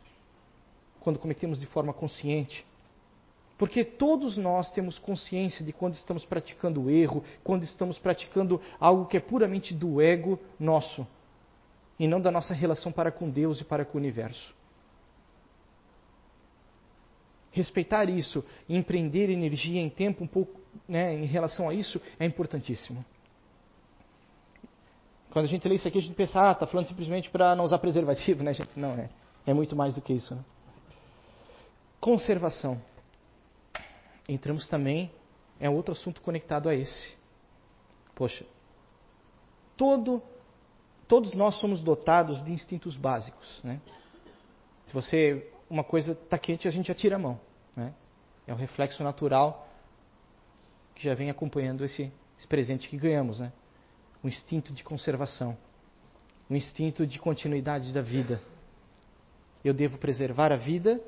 quando 1.01 1.18
cometemos 1.18 1.59
de 1.59 1.66
forma 1.66 1.92
consciente. 1.92 2.64
Porque 3.59 3.85
todos 3.85 4.37
nós 4.37 4.71
temos 4.71 4.99
consciência 4.99 5.65
de 5.65 5.73
quando 5.73 5.95
estamos 5.95 6.25
praticando 6.25 6.83
o 6.83 6.91
erro, 6.91 7.23
quando 7.45 7.62
estamos 7.62 7.99
praticando 7.99 8.61
algo 8.81 9.07
que 9.07 9.17
é 9.17 9.21
puramente 9.21 9.75
do 9.75 10.01
ego 10.01 10.38
nosso 10.59 11.07
e 11.99 12.09
não 12.09 12.21
da 12.21 12.31
nossa 12.31 12.55
relação 12.55 12.91
para 12.91 13.12
com 13.12 13.31
Deus 13.31 13.61
e 13.61 13.65
para 13.65 13.85
com 13.85 13.99
o 13.99 14.01
universo. 14.01 14.55
Respeitar 17.53 18.09
isso 18.09 18.45
e 18.69 18.77
empreender 18.77 19.31
energia 19.31 19.81
em 19.81 19.91
tempo 19.91 20.25
um 20.25 20.27
pouco 20.27 20.59
né, 20.88 21.15
em 21.15 21.27
relação 21.27 21.69
a 21.69 21.75
isso 21.75 22.01
é 22.19 22.25
importantíssimo. 22.25 23.05
Quando 25.31 25.45
a 25.45 25.49
gente 25.49 25.67
lê 25.69 25.77
isso 25.77 25.87
aqui, 25.87 25.99
a 25.99 26.03
gente 26.03 26.15
pensa, 26.15 26.49
ah, 26.49 26.53
está 26.53 26.67
falando 26.67 26.87
simplesmente 26.87 27.31
para 27.31 27.55
não 27.55 27.65
usar 27.65 27.79
preservativo, 27.79 28.43
né, 28.43 28.53
gente? 28.53 28.79
Não, 28.79 28.93
é, 28.95 29.09
é 29.47 29.55
muito 29.55 29.77
mais 29.77 29.95
do 29.95 30.01
que 30.01 30.12
isso. 30.12 30.35
Né? 30.35 30.43
Conservação 32.01 32.81
entramos 34.29 34.69
também, 34.69 35.11
é 35.59 35.69
outro 35.69 35.93
assunto 35.93 36.21
conectado 36.21 36.69
a 36.69 36.75
esse. 36.75 37.15
Poxa, 38.15 38.45
todo, 39.77 40.23
todos 41.09 41.33
nós 41.35 41.57
somos 41.57 41.83
dotados 41.83 42.45
de 42.45 42.53
instintos 42.53 42.97
básicos. 42.97 43.61
Né? 43.63 43.81
Se 44.87 44.93
você, 44.93 45.51
uma 45.69 45.85
coisa 45.85 46.13
está 46.13 46.39
quente, 46.39 46.69
a 46.69 46.71
gente 46.71 46.91
atira 46.91 47.17
a 47.17 47.19
mão. 47.19 47.41
Né? 47.77 47.95
É 48.47 48.53
o 48.53 48.57
reflexo 48.57 49.03
natural 49.03 49.69
que 50.95 51.05
já 51.05 51.15
vem 51.15 51.31
acompanhando 51.31 51.85
esse, 51.85 52.13
esse 52.39 52.47
presente 52.47 52.89
que 52.89 52.97
ganhamos. 52.97 53.41
Né? 53.41 53.53
O 54.23 54.29
instinto 54.29 54.73
de 54.73 54.85
conservação, 54.85 55.57
o 56.49 56.55
instinto 56.55 57.07
de 57.07 57.19
continuidade 57.19 57.93
da 57.93 58.03
vida. 58.03 58.41
Eu 59.65 59.73
devo 59.73 59.97
preservar 59.97 60.53
a 60.53 60.57
vida 60.57 61.01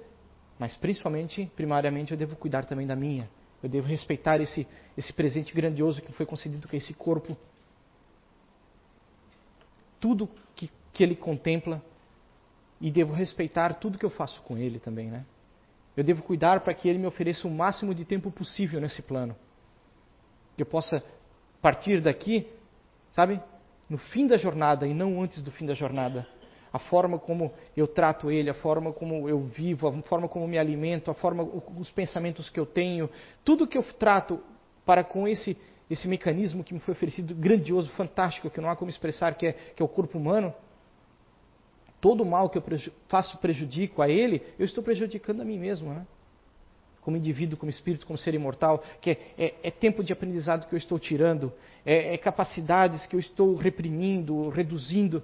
mas 0.58 0.76
principalmente, 0.76 1.50
primariamente, 1.56 2.12
eu 2.12 2.18
devo 2.18 2.36
cuidar 2.36 2.64
também 2.64 2.86
da 2.86 2.94
minha. 2.94 3.28
Eu 3.62 3.68
devo 3.68 3.86
respeitar 3.86 4.40
esse, 4.40 4.66
esse 4.96 5.12
presente 5.12 5.54
grandioso 5.54 6.02
que 6.02 6.12
foi 6.12 6.26
concedido, 6.26 6.68
que 6.68 6.76
é 6.76 6.78
esse 6.78 6.94
corpo. 6.94 7.36
Tudo 9.98 10.28
que, 10.54 10.70
que 10.92 11.02
ele 11.02 11.16
contempla. 11.16 11.82
E 12.80 12.90
devo 12.90 13.14
respeitar 13.14 13.74
tudo 13.74 13.98
que 13.98 14.04
eu 14.04 14.10
faço 14.10 14.42
com 14.42 14.58
ele 14.58 14.78
também, 14.78 15.10
né? 15.10 15.24
Eu 15.96 16.04
devo 16.04 16.22
cuidar 16.22 16.60
para 16.60 16.74
que 16.74 16.88
ele 16.88 16.98
me 16.98 17.06
ofereça 17.06 17.46
o 17.46 17.50
máximo 17.50 17.94
de 17.94 18.04
tempo 18.04 18.30
possível 18.30 18.80
nesse 18.80 19.00
plano. 19.00 19.34
Que 20.56 20.62
eu 20.62 20.66
possa 20.66 21.02
partir 21.62 22.00
daqui, 22.02 22.46
sabe? 23.12 23.40
No 23.88 23.96
fim 23.96 24.26
da 24.26 24.36
jornada 24.36 24.86
e 24.86 24.92
não 24.92 25.22
antes 25.22 25.42
do 25.42 25.50
fim 25.50 25.64
da 25.66 25.74
jornada 25.74 26.26
a 26.74 26.78
forma 26.80 27.20
como 27.20 27.52
eu 27.76 27.87
trato 27.87 28.32
ele, 28.32 28.50
a 28.50 28.54
forma 28.54 28.92
como 28.92 29.28
eu 29.28 29.38
vivo, 29.42 29.87
a 29.87 30.02
forma 30.02 30.26
como 30.26 30.48
me 30.48 30.58
alimento, 30.58 31.08
a 31.08 31.14
forma, 31.14 31.44
os 31.78 31.88
pensamentos 31.92 32.50
que 32.50 32.58
eu 32.58 32.66
tenho, 32.66 33.08
tudo 33.44 33.64
que 33.64 33.78
eu 33.78 33.84
trato 33.96 34.40
para 34.84 35.04
com 35.04 35.28
esse 35.28 35.56
esse 35.88 36.08
mecanismo 36.08 36.64
que 36.64 36.74
me 36.74 36.80
foi 36.80 36.92
oferecido 36.92 37.34
grandioso, 37.34 37.90
fantástico, 37.90 38.50
que 38.50 38.60
não 38.60 38.70
há 38.70 38.74
como 38.74 38.90
expressar, 38.90 39.34
que 39.34 39.46
é, 39.46 39.52
que 39.52 39.82
é 39.82 39.84
o 39.84 39.88
corpo 39.88 40.18
humano, 40.18 40.52
todo 42.00 42.22
o 42.22 42.26
mal 42.26 42.48
que 42.48 42.58
eu 42.58 42.62
preju 42.62 42.90
faço 43.06 43.37
prejudico 43.38 44.02
a 44.02 44.08
ele, 44.08 44.42
eu 44.58 44.64
estou 44.64 44.82
prejudicando 44.82 45.42
a 45.42 45.44
mim 45.44 45.58
mesmo, 45.58 45.92
né? 45.92 46.04
como 47.02 47.18
indivíduo, 47.18 47.58
como 47.58 47.70
espírito, 47.70 48.06
como 48.06 48.18
ser 48.18 48.34
imortal, 48.34 48.82
que 49.00 49.10
é, 49.10 49.18
é, 49.38 49.54
é 49.64 49.70
tempo 49.70 50.02
de 50.02 50.12
aprendizado 50.12 50.66
que 50.66 50.74
eu 50.74 50.78
estou 50.78 50.98
tirando, 50.98 51.52
é, 51.84 52.14
é 52.14 52.18
capacidades 52.18 53.06
que 53.06 53.14
eu 53.14 53.20
estou 53.20 53.54
reprimindo, 53.54 54.48
reduzindo, 54.48 55.22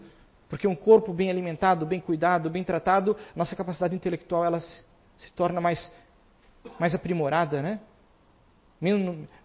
porque 0.50 0.66
um 0.66 0.74
corpo 0.74 1.14
bem 1.14 1.30
alimentado, 1.30 1.86
bem 1.86 2.00
cuidado, 2.00 2.50
bem 2.50 2.64
tratado, 2.64 3.16
nossa 3.36 3.54
capacidade 3.54 3.94
intelectual 3.94 4.44
ela 4.44 4.60
se, 4.60 5.32
torna 5.36 5.60
mais, 5.60 5.90
mais 6.78 6.92
aprimorada, 6.92 7.62
né? 7.62 7.80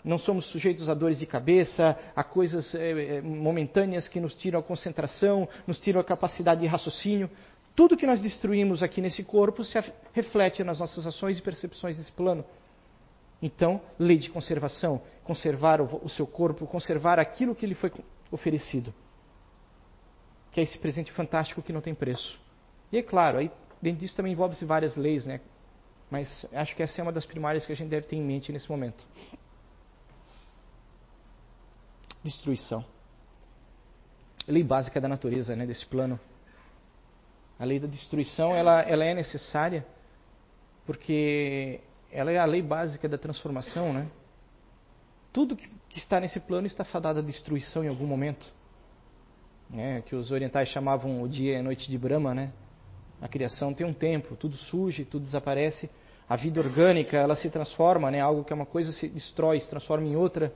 não 0.03 0.17
somos 0.17 0.45
sujeitos 0.45 0.89
a 0.89 0.93
dores 0.93 1.19
de 1.19 1.25
cabeça, 1.25 1.97
a 2.15 2.23
coisas 2.23 2.73
é, 2.73 3.21
momentâneas 3.21 4.07
que 4.07 4.19
nos 4.19 4.33
tiram 4.33 4.59
a 4.61 4.63
concentração, 4.63 5.47
nos 5.67 5.79
tiram 5.79 5.99
a 5.99 6.03
capacidade 6.03 6.61
de 6.61 6.67
raciocínio. 6.67 7.29
Tudo 7.75 7.97
que 7.97 8.07
nós 8.07 8.21
destruímos 8.21 8.81
aqui 8.81 9.01
nesse 9.01 9.23
corpo 9.23 9.61
se 9.61 9.77
reflete 10.13 10.63
nas 10.63 10.79
nossas 10.79 11.05
ações 11.05 11.37
e 11.37 11.41
percepções 11.41 11.97
desse 11.97 12.13
plano. 12.13 12.45
Então, 13.41 13.81
lei 13.99 14.17
de 14.17 14.29
conservação, 14.29 15.01
conservar 15.25 15.81
o, 15.81 15.99
o 16.01 16.09
seu 16.09 16.25
corpo, 16.25 16.65
conservar 16.65 17.19
aquilo 17.19 17.53
que 17.53 17.67
lhe 17.67 17.75
foi 17.75 17.91
oferecido. 18.31 18.93
Que 20.55 20.61
é 20.61 20.63
esse 20.63 20.77
presente 20.79 21.11
fantástico 21.11 21.61
que 21.61 21.73
não 21.73 21.81
tem 21.81 21.93
preço. 21.93 22.39
E 22.89 22.97
é 22.97 23.03
claro, 23.03 23.39
aí 23.39 23.51
dentro 23.81 23.99
disso 23.99 24.15
também 24.15 24.31
envolve-se 24.31 24.63
várias 24.63 24.95
leis, 24.95 25.25
né? 25.25 25.41
Mas 26.09 26.47
acho 26.53 26.73
que 26.73 26.81
essa 26.81 27.01
é 27.01 27.03
uma 27.03 27.11
das 27.11 27.25
primárias 27.25 27.65
que 27.65 27.73
a 27.73 27.75
gente 27.75 27.89
deve 27.89 28.07
ter 28.07 28.15
em 28.15 28.23
mente 28.23 28.53
nesse 28.53 28.69
momento. 28.71 29.05
Destruição. 32.23 32.85
Lei 34.47 34.63
básica 34.63 35.01
da 35.01 35.09
natureza, 35.09 35.57
né, 35.57 35.65
desse 35.65 35.85
plano. 35.85 36.17
A 37.59 37.65
lei 37.65 37.77
da 37.77 37.87
destruição, 37.87 38.55
ela, 38.55 38.81
ela 38.83 39.03
é 39.03 39.13
necessária 39.13 39.85
porque 40.85 41.81
ela 42.09 42.31
é 42.31 42.37
a 42.37 42.45
lei 42.45 42.61
básica 42.61 43.09
da 43.09 43.17
transformação, 43.17 43.91
né? 43.91 44.07
Tudo 45.33 45.57
que, 45.57 45.69
está 45.97 46.21
nesse 46.21 46.39
plano 46.39 46.65
está 46.65 46.85
fadado 46.85 47.19
à 47.19 47.21
destruição 47.21 47.83
em 47.83 47.89
algum 47.89 48.07
momento. 48.07 48.49
Né? 49.69 50.01
Que 50.01 50.15
os 50.15 50.31
orientais 50.31 50.69
chamavam 50.69 51.21
o 51.21 51.27
dia 51.27 51.53
e 51.53 51.55
a 51.57 51.63
noite 51.63 51.89
de 51.89 51.97
Brahma, 51.97 52.33
né? 52.33 52.51
A 53.21 53.27
criação 53.27 53.73
tem 53.73 53.85
um 53.85 53.93
tempo, 53.93 54.35
tudo 54.35 54.55
surge, 54.57 55.05
tudo 55.05 55.25
desaparece. 55.25 55.89
A 56.27 56.35
vida 56.35 56.59
orgânica, 56.59 57.17
ela 57.17 57.35
se 57.35 57.49
transforma, 57.49 58.11
né? 58.11 58.19
Algo 58.19 58.43
que 58.43 58.51
é 58.51 58.55
uma 58.55 58.65
coisa 58.65 58.91
se 58.91 59.07
destrói, 59.07 59.59
se 59.59 59.69
transforma 59.69 60.05
em 60.05 60.15
outra. 60.15 60.53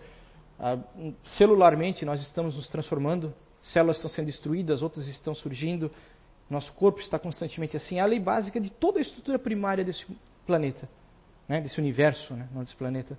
Ah, 0.59 0.77
celularmente 1.23 2.03
nós 2.03 2.21
estamos 2.21 2.55
nos 2.55 2.67
transformando, 2.67 3.33
células 3.63 3.97
estão 3.97 4.09
sendo 4.09 4.25
destruídas, 4.25 4.81
outras 4.81 5.07
estão 5.07 5.33
surgindo. 5.33 5.91
Nosso 6.49 6.73
corpo 6.73 6.99
está 6.99 7.17
constantemente 7.19 7.77
assim. 7.77 7.97
É 7.97 8.01
a 8.01 8.05
lei 8.05 8.19
básica 8.19 8.59
de 8.59 8.69
toda 8.69 8.99
a 8.99 9.01
estrutura 9.01 9.37
primária 9.37 9.85
desse 9.85 10.05
planeta, 10.45 10.89
né? 11.47 11.61
desse 11.61 11.79
universo, 11.79 12.33
né? 12.33 12.47
não 12.51 12.63
desse 12.63 12.75
planeta. 12.75 13.17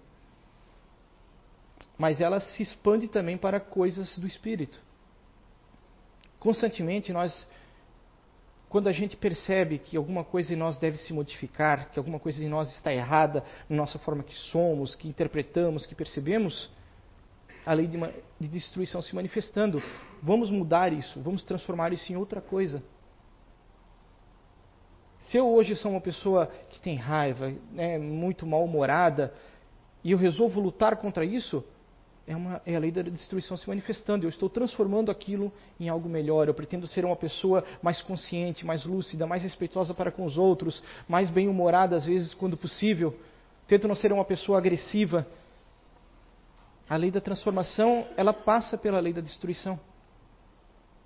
Mas 1.96 2.20
ela 2.20 2.40
se 2.40 2.62
expande 2.62 3.09
também 3.09 3.38
para 3.38 3.61
coisas 3.61 4.18
do 4.18 4.26
espírito. 4.26 4.81
Constantemente 6.40 7.12
nós 7.12 7.46
quando 8.70 8.88
a 8.88 8.92
gente 8.92 9.16
percebe 9.16 9.79
que 9.79 9.96
alguma 9.96 10.22
coisa 10.22 10.53
em 10.53 10.57
nós 10.57 10.79
deve 10.79 10.96
se 10.96 11.12
modificar, 11.12 11.90
que 11.90 11.98
alguma 11.98 12.20
coisa 12.20 12.42
em 12.42 12.48
nós 12.48 12.72
está 12.76 12.92
errada 12.92 13.44
na 13.68 13.76
nossa 13.76 13.98
forma 13.98 14.22
que 14.22 14.35
somos, 14.35 14.94
que 14.94 15.09
interpretamos, 15.09 15.87
que 15.87 15.94
percebemos, 15.94 16.70
a 17.66 17.72
lei 17.72 17.88
de, 17.88 17.98
de 18.38 18.48
destruição 18.48 19.03
se 19.03 19.12
manifestando. 19.12 19.83
Vamos 20.22 20.53
mudar 20.53 20.92
isso, 20.92 21.20
vamos 21.20 21.42
transformar 21.42 21.92
isso 21.92 22.12
em 22.12 22.16
outra 22.16 22.40
coisa. 22.40 22.81
Se 25.18 25.37
eu 25.37 25.48
hoje 25.53 25.74
sou 25.74 25.90
uma 25.90 26.00
pessoa 26.00 26.46
que 26.70 26.81
tem 26.81 26.96
raiva, 26.96 27.53
né, 27.72 27.98
muito 27.98 28.46
mal-humorada, 28.46 29.35
e 30.05 30.12
eu 30.12 30.18
resolvo 30.18 30.61
lutar 30.61 30.96
contra 30.96 31.24
isso, 31.24 31.64
é, 32.31 32.37
uma, 32.37 32.62
é 32.64 32.77
a 32.77 32.79
lei 32.79 32.93
da 32.93 33.03
destruição 33.03 33.57
se 33.57 33.69
manifestando. 33.69 34.25
Eu 34.25 34.29
estou 34.29 34.49
transformando 34.49 35.11
aquilo 35.11 35.53
em 35.81 35.88
algo 35.88 36.09
melhor. 36.09 36.47
Eu 36.47 36.55
pretendo 36.55 36.87
ser 36.87 37.05
uma 37.05 37.16
pessoa 37.16 37.64
mais 37.83 38.01
consciente, 38.01 38.64
mais 38.64 38.85
lúcida, 38.85 39.27
mais 39.27 39.43
respeitosa 39.43 39.93
para 39.93 40.12
com 40.12 40.25
os 40.25 40.38
outros, 40.38 40.81
mais 41.09 41.29
bem-humorada 41.29 41.97
às 41.97 42.05
vezes 42.05 42.33
quando 42.33 42.57
possível. 42.57 43.19
Tento 43.66 43.88
não 43.88 43.97
ser 43.97 44.12
uma 44.12 44.25
pessoa 44.25 44.59
agressiva. 44.59 45.27
A 46.88 46.95
lei 46.95 47.11
da 47.11 47.21
transformação, 47.21 48.07
ela 48.16 48.33
passa 48.33 48.79
pela 48.79 49.01
lei 49.01 49.12
da 49.12 49.21
destruição. 49.21 49.79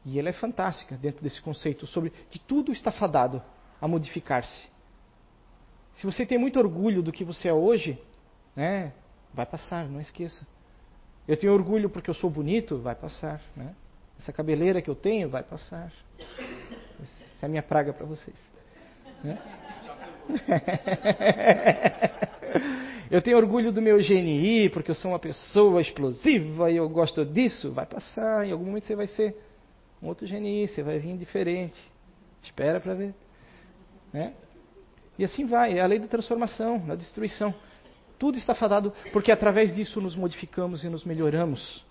E 0.04 0.18
ela 0.18 0.28
é 0.28 0.32
fantástica 0.32 0.94
dentro 0.94 1.22
desse 1.22 1.40
conceito 1.40 1.86
sobre 1.86 2.10
que 2.28 2.38
tudo 2.38 2.70
está 2.70 2.92
fadado 2.92 3.42
a 3.80 3.88
modificar-se. 3.88 4.68
Se 5.94 6.04
você 6.04 6.26
tem 6.26 6.36
muito 6.36 6.58
orgulho 6.58 7.02
do 7.02 7.10
que 7.10 7.24
você 7.24 7.48
é 7.48 7.54
hoje, 7.54 7.98
né, 8.54 8.92
vai 9.32 9.46
passar, 9.46 9.88
não 9.88 10.02
esqueça. 10.02 10.46
Eu 11.26 11.36
tenho 11.36 11.52
orgulho 11.52 11.88
porque 11.88 12.10
eu 12.10 12.14
sou 12.14 12.28
bonito, 12.28 12.78
vai 12.78 12.94
passar. 12.94 13.40
Né? 13.56 13.74
Essa 14.18 14.32
cabeleira 14.32 14.82
que 14.82 14.90
eu 14.90 14.94
tenho, 14.94 15.28
vai 15.28 15.42
passar. 15.42 15.92
Essa 16.18 17.42
é 17.42 17.46
a 17.46 17.48
minha 17.48 17.62
praga 17.62 17.92
para 17.92 18.04
vocês. 18.04 18.36
Né? 19.22 19.38
eu 23.10 23.22
tenho 23.22 23.36
orgulho 23.36 23.72
do 23.72 23.80
meu 23.80 23.98
GNI, 23.98 24.68
porque 24.70 24.90
eu 24.90 24.94
sou 24.94 25.12
uma 25.12 25.18
pessoa 25.18 25.80
explosiva 25.80 26.70
e 26.70 26.76
eu 26.76 26.88
gosto 26.88 27.24
disso, 27.24 27.72
vai 27.72 27.86
passar. 27.86 28.46
Em 28.46 28.52
algum 28.52 28.66
momento 28.66 28.84
você 28.84 28.94
vai 28.94 29.06
ser 29.06 29.34
um 30.02 30.08
outro 30.08 30.28
GNI, 30.28 30.68
você 30.68 30.82
vai 30.82 30.98
vir 30.98 31.16
diferente. 31.16 31.80
Espera 32.42 32.80
para 32.80 32.92
ver. 32.92 33.14
Né? 34.12 34.34
E 35.18 35.24
assim 35.24 35.46
vai, 35.46 35.78
é 35.78 35.80
a 35.80 35.86
lei 35.86 35.98
da 35.98 36.06
transformação, 36.06 36.78
da 36.78 36.94
destruição. 36.94 37.54
Tudo 38.18 38.38
está 38.38 38.54
fadado 38.54 38.92
porque 39.12 39.32
através 39.32 39.74
disso 39.74 40.00
nos 40.00 40.16
modificamos 40.16 40.84
e 40.84 40.88
nos 40.88 41.04
melhoramos. 41.04 41.84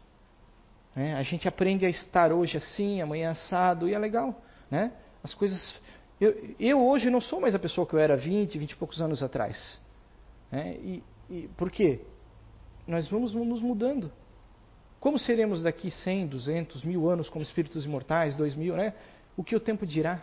É, 0.95 1.13
a 1.13 1.23
gente 1.23 1.47
aprende 1.47 1.85
a 1.85 1.89
estar 1.89 2.31
hoje 2.31 2.57
assim, 2.57 3.01
amanhã 3.01 3.31
assado, 3.31 3.89
e 3.89 3.93
é 3.93 3.99
legal. 3.99 4.41
Né? 4.69 4.91
As 5.23 5.33
coisas. 5.33 5.79
Eu, 6.21 6.55
eu, 6.59 6.85
hoje 6.85 7.09
não 7.09 7.19
sou 7.19 7.41
mais 7.41 7.55
a 7.55 7.59
pessoa 7.59 7.87
que 7.87 7.93
eu 7.93 7.99
era 7.99 8.15
20, 8.15 8.57
20 8.57 8.71
e 8.71 8.75
poucos 8.75 9.01
anos 9.01 9.23
atrás. 9.23 9.81
Né? 10.51 10.77
E, 10.77 11.03
e, 11.29 11.47
por 11.57 11.71
quê? 11.71 12.01
Nós 12.87 13.07
vamos 13.07 13.33
nos 13.33 13.61
mudando. 13.61 14.11
Como 14.99 15.17
seremos 15.17 15.63
daqui 15.63 15.89
100, 15.89 16.27
200, 16.27 16.83
mil 16.83 17.09
anos 17.09 17.27
como 17.27 17.43
espíritos 17.43 17.83
imortais, 17.85 18.35
2 18.35 18.55
mil, 18.55 18.75
né? 18.75 18.93
O 19.35 19.43
que 19.43 19.55
o 19.55 19.59
tempo 19.59 19.85
dirá? 19.85 20.21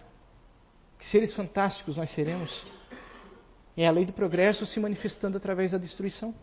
Que 0.99 1.05
seres 1.07 1.35
fantásticos 1.35 1.97
nós 1.97 2.11
seremos. 2.13 2.65
É 3.77 3.87
a 3.87 3.91
lei 3.91 4.05
do 4.05 4.13
progresso 4.13 4.67
se 4.67 4.79
manifestando 4.81 5.37
através 5.37 5.71
da 5.71 5.79
destruição 5.79 6.35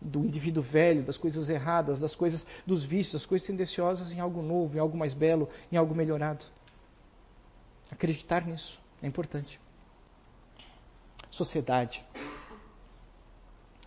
do 0.00 0.24
indivíduo 0.24 0.62
velho, 0.62 1.02
das 1.02 1.18
coisas 1.18 1.50
erradas, 1.50 2.00
das 2.00 2.14
coisas 2.14 2.46
dos 2.66 2.84
vícios, 2.84 3.14
das 3.14 3.26
coisas 3.26 3.46
tendenciosas 3.46 4.10
em 4.12 4.20
algo 4.20 4.40
novo, 4.40 4.76
em 4.76 4.80
algo 4.80 4.96
mais 4.96 5.12
belo, 5.12 5.48
em 5.70 5.76
algo 5.76 5.94
melhorado. 5.94 6.44
Acreditar 7.90 8.46
nisso 8.46 8.80
é 9.02 9.06
importante. 9.06 9.60
Sociedade. 11.30 12.02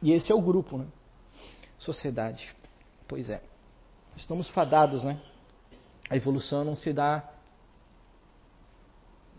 E 0.02 0.12
esse 0.12 0.32
é 0.32 0.36
o 0.36 0.42
grupo, 0.42 0.78
né? 0.78 0.86
Sociedade. 1.80 2.54
Pois 3.08 3.30
é. 3.30 3.42
Estamos 4.16 4.50
fadados, 4.50 5.04
né? 5.04 5.20
A 6.10 6.16
evolução 6.16 6.64
não 6.64 6.76
se 6.76 6.94
dá 6.94 7.28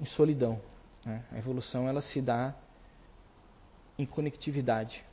em 0.01 0.05
solidão. 0.05 0.61
Né? 1.05 1.25
A 1.31 1.39
evolução 1.39 1.89
ela 1.89 2.01
se 2.01 2.21
dá 2.21 2.55
em 3.99 4.07
conectividade. 4.07 5.05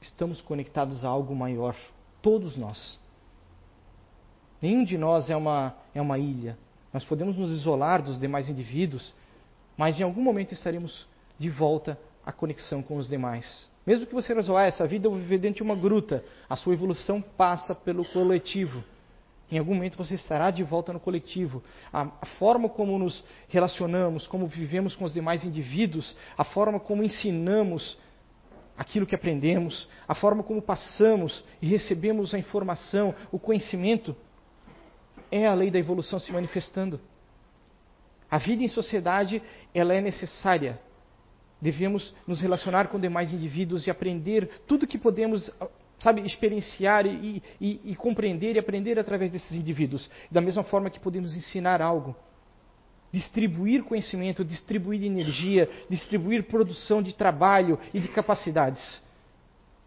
Estamos 0.00 0.40
conectados 0.40 1.04
a 1.04 1.08
algo 1.08 1.34
maior, 1.34 1.76
todos 2.20 2.56
nós. 2.56 2.98
Nenhum 4.60 4.84
de 4.84 4.96
nós 4.96 5.30
é 5.30 5.36
uma, 5.36 5.74
é 5.94 6.00
uma 6.00 6.18
ilha. 6.18 6.58
Nós 6.92 7.04
podemos 7.04 7.36
nos 7.36 7.50
isolar 7.50 8.02
dos 8.02 8.18
demais 8.18 8.48
indivíduos, 8.48 9.12
mas 9.76 10.00
em 10.00 10.02
algum 10.02 10.22
momento 10.22 10.52
estaremos 10.52 11.06
de 11.38 11.50
volta 11.50 11.98
à 12.24 12.32
conexão 12.32 12.82
com 12.82 12.96
os 12.96 13.08
demais. 13.08 13.68
Mesmo 13.86 14.06
que 14.06 14.14
você 14.14 14.34
resolva, 14.34 14.62
ah, 14.62 14.66
essa 14.66 14.86
vida 14.86 15.08
vou 15.08 15.18
viver 15.18 15.38
dentro 15.38 15.58
de 15.58 15.62
uma 15.62 15.76
gruta, 15.76 16.24
a 16.48 16.56
sua 16.56 16.72
evolução 16.72 17.20
passa 17.22 17.74
pelo 17.74 18.04
coletivo. 18.04 18.82
Em 19.50 19.58
algum 19.58 19.74
momento 19.74 19.96
você 19.96 20.14
estará 20.14 20.50
de 20.50 20.64
volta 20.64 20.92
no 20.92 20.98
coletivo. 20.98 21.62
A, 21.92 22.02
a, 22.20 22.26
forma 22.38 22.68
como 22.68 22.98
nos 22.98 23.22
relacionamos, 23.48 24.26
como 24.26 24.48
vivemos 24.48 24.96
com 24.96 25.04
os 25.04 25.12
demais 25.12 25.44
indivíduos, 25.44 26.16
a 26.36 26.42
forma 26.42 26.80
como 26.80 27.04
ensinamos 27.04 27.96
aquilo 28.76 29.06
que 29.06 29.14
aprendemos, 29.14 29.88
a 30.06 30.14
forma 30.14 30.42
como 30.42 30.60
passamos 30.60 31.44
e 31.60 31.66
recebemos 31.66 32.34
a 32.34 32.38
informação, 32.38 33.14
o 33.32 33.38
conhecimento, 33.38 34.14
é 35.30 35.46
a 35.46 35.54
lei 35.54 35.70
da 35.70 35.78
evolução 35.78 36.20
se 36.20 36.32
manifestando. 36.32 37.00
A 38.30 38.38
vida 38.38 38.62
em 38.62 38.68
sociedade, 38.68 39.42
ela 39.74 39.94
é 39.94 40.00
necessária. 40.00 40.78
Devemos 41.60 42.14
nos 42.26 42.40
relacionar 42.40 42.88
com 42.88 43.00
demais 43.00 43.32
indivíduos 43.32 43.86
e 43.86 43.90
aprender 43.90 44.62
tudo 44.66 44.86
que 44.86 44.98
podemos, 44.98 45.50
sabe, 45.98 46.20
experienciar 46.20 47.06
e, 47.06 47.42
e, 47.60 47.80
e 47.84 47.96
compreender 47.96 48.56
e 48.56 48.58
aprender 48.58 48.98
através 48.98 49.30
desses 49.30 49.52
indivíduos. 49.52 50.10
Da 50.30 50.40
mesma 50.40 50.62
forma 50.64 50.90
que 50.90 51.00
podemos 51.00 51.34
ensinar 51.34 51.80
algo 51.80 52.14
distribuir 53.16 53.82
conhecimento, 53.82 54.44
distribuir 54.44 55.02
energia, 55.02 55.70
distribuir 55.88 56.44
produção 56.44 57.02
de 57.02 57.14
trabalho 57.14 57.78
e 57.94 57.98
de 57.98 58.08
capacidades. 58.08 59.02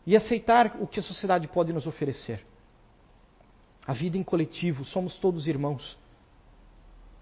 E 0.03 0.15
aceitar 0.15 0.77
o 0.79 0.87
que 0.87 0.99
a 0.99 1.03
sociedade 1.03 1.47
pode 1.47 1.71
nos 1.71 1.85
oferecer. 1.85 2.43
A 3.85 3.93
vida 3.93 4.17
em 4.17 4.23
coletivo, 4.23 4.83
somos 4.83 5.15
todos 5.17 5.45
irmãos. 5.45 5.95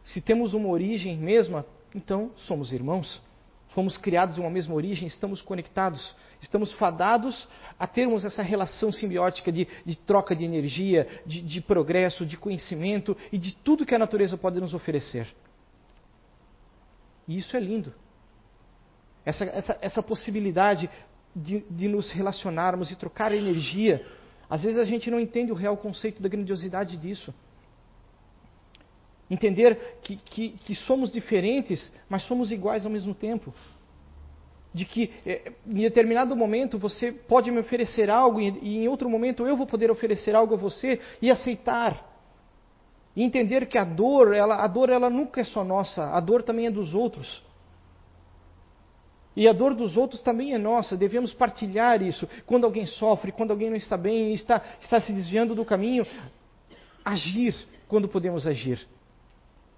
Se 0.05 0.21
temos 0.21 0.53
uma 0.53 0.69
origem 0.69 1.17
mesma, 1.17 1.65
então 1.93 2.31
somos 2.37 2.71
irmãos. 2.71 3.21
Fomos 3.69 3.97
criados 3.97 4.37
em 4.37 4.41
uma 4.41 4.49
mesma 4.49 4.75
origem, 4.75 5.09
estamos 5.09 5.41
conectados, 5.41 6.15
estamos 6.41 6.71
fadados 6.71 7.49
a 7.77 7.85
termos 7.85 8.23
essa 8.23 8.41
relação 8.41 8.93
simbiótica 8.93 9.51
de, 9.51 9.67
de 9.85 9.95
troca 9.97 10.33
de 10.33 10.45
energia, 10.45 11.05
de, 11.25 11.41
de 11.41 11.59
progresso, 11.59 12.25
de 12.25 12.37
conhecimento 12.37 13.15
e 13.29 13.37
de 13.37 13.51
tudo 13.51 13.85
que 13.85 13.93
a 13.93 13.99
natureza 13.99 14.37
pode 14.37 14.61
nos 14.61 14.73
oferecer. 14.73 15.27
E 17.27 17.37
isso 17.37 17.55
é 17.57 17.59
lindo. 17.59 17.93
Essa, 19.25 19.43
essa, 19.45 19.77
essa 19.81 20.03
possibilidade 20.03 20.89
de, 21.35 21.59
de 21.69 21.87
nos 21.87 22.11
relacionarmos 22.11 22.89
e 22.89 22.95
trocar 22.95 23.31
energia. 23.31 24.05
Às 24.49 24.63
vezes 24.63 24.77
a 24.77 24.83
gente 24.83 25.11
não 25.11 25.19
entende 25.19 25.51
o 25.51 25.55
real 25.55 25.77
conceito 25.77 26.21
da 26.21 26.29
grandiosidade 26.29 26.97
disso. 26.97 27.33
Entender 29.29 29.97
que, 30.01 30.15
que, 30.15 30.49
que, 30.51 30.73
somos 30.73 31.11
diferentes, 31.11 31.91
mas 32.07 32.23
somos 32.23 32.49
iguais 32.49 32.85
ao 32.85 32.91
mesmo 32.91 33.13
tempo. 33.13 33.53
De 34.73 34.85
que 34.85 35.11
é, 35.25 35.51
em 35.65 35.81
determinado 35.81 36.33
momento 36.35 36.77
você 36.77 37.11
pode 37.11 37.51
me 37.51 37.59
oferecer 37.59 38.09
algo 38.09 38.39
e, 38.39 38.57
e 38.61 38.77
em 38.77 38.87
outro 38.87 39.09
momento 39.09 39.45
eu 39.45 39.57
vou 39.57 39.67
poder 39.67 39.91
oferecer 39.91 40.33
algo 40.33 40.53
a 40.53 40.57
você 40.57 41.01
e 41.21 41.29
aceitar. 41.29 42.06
E 43.17 43.23
entender 43.23 43.65
que 43.65 43.77
a 43.77 43.83
dor, 43.83 44.33
ela, 44.33 44.63
a 44.63 44.67
dor 44.67 44.89
ela 44.89 45.09
nunca 45.09 45.41
é 45.41 45.43
só 45.43 45.61
nossa, 45.63 46.05
a 46.11 46.19
dor 46.21 46.41
também 46.41 46.67
é 46.67 46.71
dos 46.71 46.93
outros. 46.93 47.43
E 49.35 49.45
a 49.47 49.51
dor 49.51 49.73
dos 49.73 49.97
outros 49.97 50.21
também 50.21 50.53
é 50.53 50.57
nossa, 50.57 50.95
devemos 50.95 51.33
partilhar 51.33 52.01
isso. 52.01 52.29
Quando 52.45 52.63
alguém 52.63 52.85
sofre, 52.85 53.31
quando 53.31 53.51
alguém 53.51 53.69
não 53.69 53.77
está 53.77 53.97
bem, 53.97 54.33
está, 54.33 54.61
está 54.79 55.01
se 55.01 55.11
desviando 55.11 55.53
do 55.53 55.65
caminho, 55.65 56.05
agir 57.03 57.53
quando 57.89 58.07
podemos 58.07 58.47
agir 58.47 58.87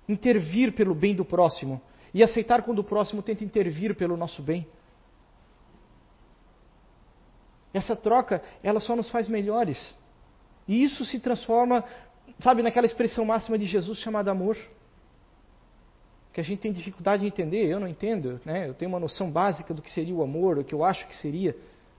intervir 0.09 0.73
pelo 0.73 0.95
bem 0.95 1.15
do 1.15 1.23
próximo 1.23 1.79
e 2.11 2.23
aceitar 2.23 2.63
quando 2.63 2.79
o 2.79 2.83
próximo 2.83 3.21
tenta 3.21 3.43
intervir 3.43 3.95
pelo 3.95 4.17
nosso 4.17 4.41
bem. 4.41 4.67
Essa 7.71 7.95
troca, 7.95 8.41
ela 8.63 8.79
só 8.79 8.95
nos 8.95 9.07
faz 9.11 9.27
melhores. 9.27 9.95
E 10.67 10.83
isso 10.83 11.05
se 11.05 11.19
transforma, 11.19 11.83
sabe, 12.39 12.61
naquela 12.61 12.85
expressão 12.85 13.25
máxima 13.25 13.57
de 13.57 13.65
Jesus 13.65 13.99
chamada 13.99 14.31
amor. 14.31 14.57
Que 16.33 16.41
a 16.41 16.43
gente 16.43 16.59
tem 16.59 16.71
dificuldade 16.71 17.21
de 17.21 17.27
entender, 17.27 17.65
eu 17.65 17.79
não 17.79 17.87
entendo, 17.87 18.39
né? 18.45 18.67
Eu 18.67 18.73
tenho 18.73 18.89
uma 18.89 18.99
noção 18.99 19.29
básica 19.31 19.73
do 19.73 19.81
que 19.81 19.91
seria 19.91 20.13
o 20.13 20.21
amor, 20.21 20.59
o 20.59 20.63
que 20.63 20.73
eu 20.73 20.83
acho 20.83 21.07
que 21.07 21.15
seria. 21.15 21.55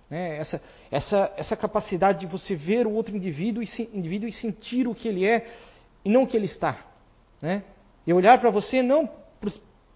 Né? 0.09 0.39
Essa, 0.39 0.63
essa, 0.91 1.33
essa 1.37 1.57
capacidade 1.57 2.21
de 2.21 2.27
você 2.27 2.55
ver 2.55 2.87
o 2.87 2.93
outro 2.93 3.17
indivíduo 3.17 3.63
e, 3.63 3.67
indivíduo 3.93 4.29
e 4.29 4.33
sentir 4.33 4.89
o 4.89 4.95
que 4.95 5.09
ele 5.09 5.25
é 5.25 5.47
e 6.05 6.11
não 6.11 6.25
o 6.25 6.27
que 6.27 6.37
ele 6.37 6.47
está. 6.47 6.85
Né? 7.41 7.63
E 8.07 8.13
olhar 8.13 8.41
para 8.41 8.51
você 8.51 8.83
não 8.83 9.09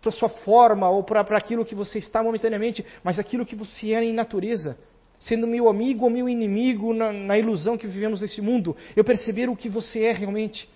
para 0.01 0.13
sua 0.13 0.29
forma 0.29 0.89
ou 0.91 1.03
para 1.03 1.23
aquilo 1.23 1.65
que 1.65 1.75
você 1.75 1.99
está 1.99 2.23
momentaneamente, 2.23 2.85
mas 3.03 3.19
aquilo 3.19 3.47
que 3.47 3.57
você 3.57 3.93
é 3.93 4.05
em 4.05 4.13
natureza. 4.13 4.77
Sendo 5.19 5.47
meu 5.47 5.69
amigo 5.69 6.05
ou 6.05 6.11
meu 6.11 6.29
inimigo 6.29 6.93
na, 6.93 7.13
na 7.13 7.39
ilusão 7.39 7.79
que 7.79 7.87
vivemos 7.87 8.21
nesse 8.21 8.41
mundo, 8.41 8.77
eu 8.95 9.05
perceber 9.05 9.49
o 9.49 9.57
que 9.57 9.69
você 9.69 10.05
é 10.05 10.13
realmente. 10.13 10.69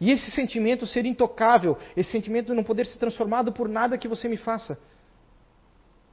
E 0.00 0.10
esse 0.10 0.30
sentimento 0.30 0.86
ser 0.86 1.04
intocável, 1.06 1.76
esse 1.96 2.10
sentimento 2.10 2.54
não 2.54 2.62
poder 2.62 2.86
ser 2.86 2.98
transformado 2.98 3.52
por 3.52 3.68
nada 3.68 3.98
que 3.98 4.06
você 4.06 4.28
me 4.28 4.36
faça. 4.36 4.78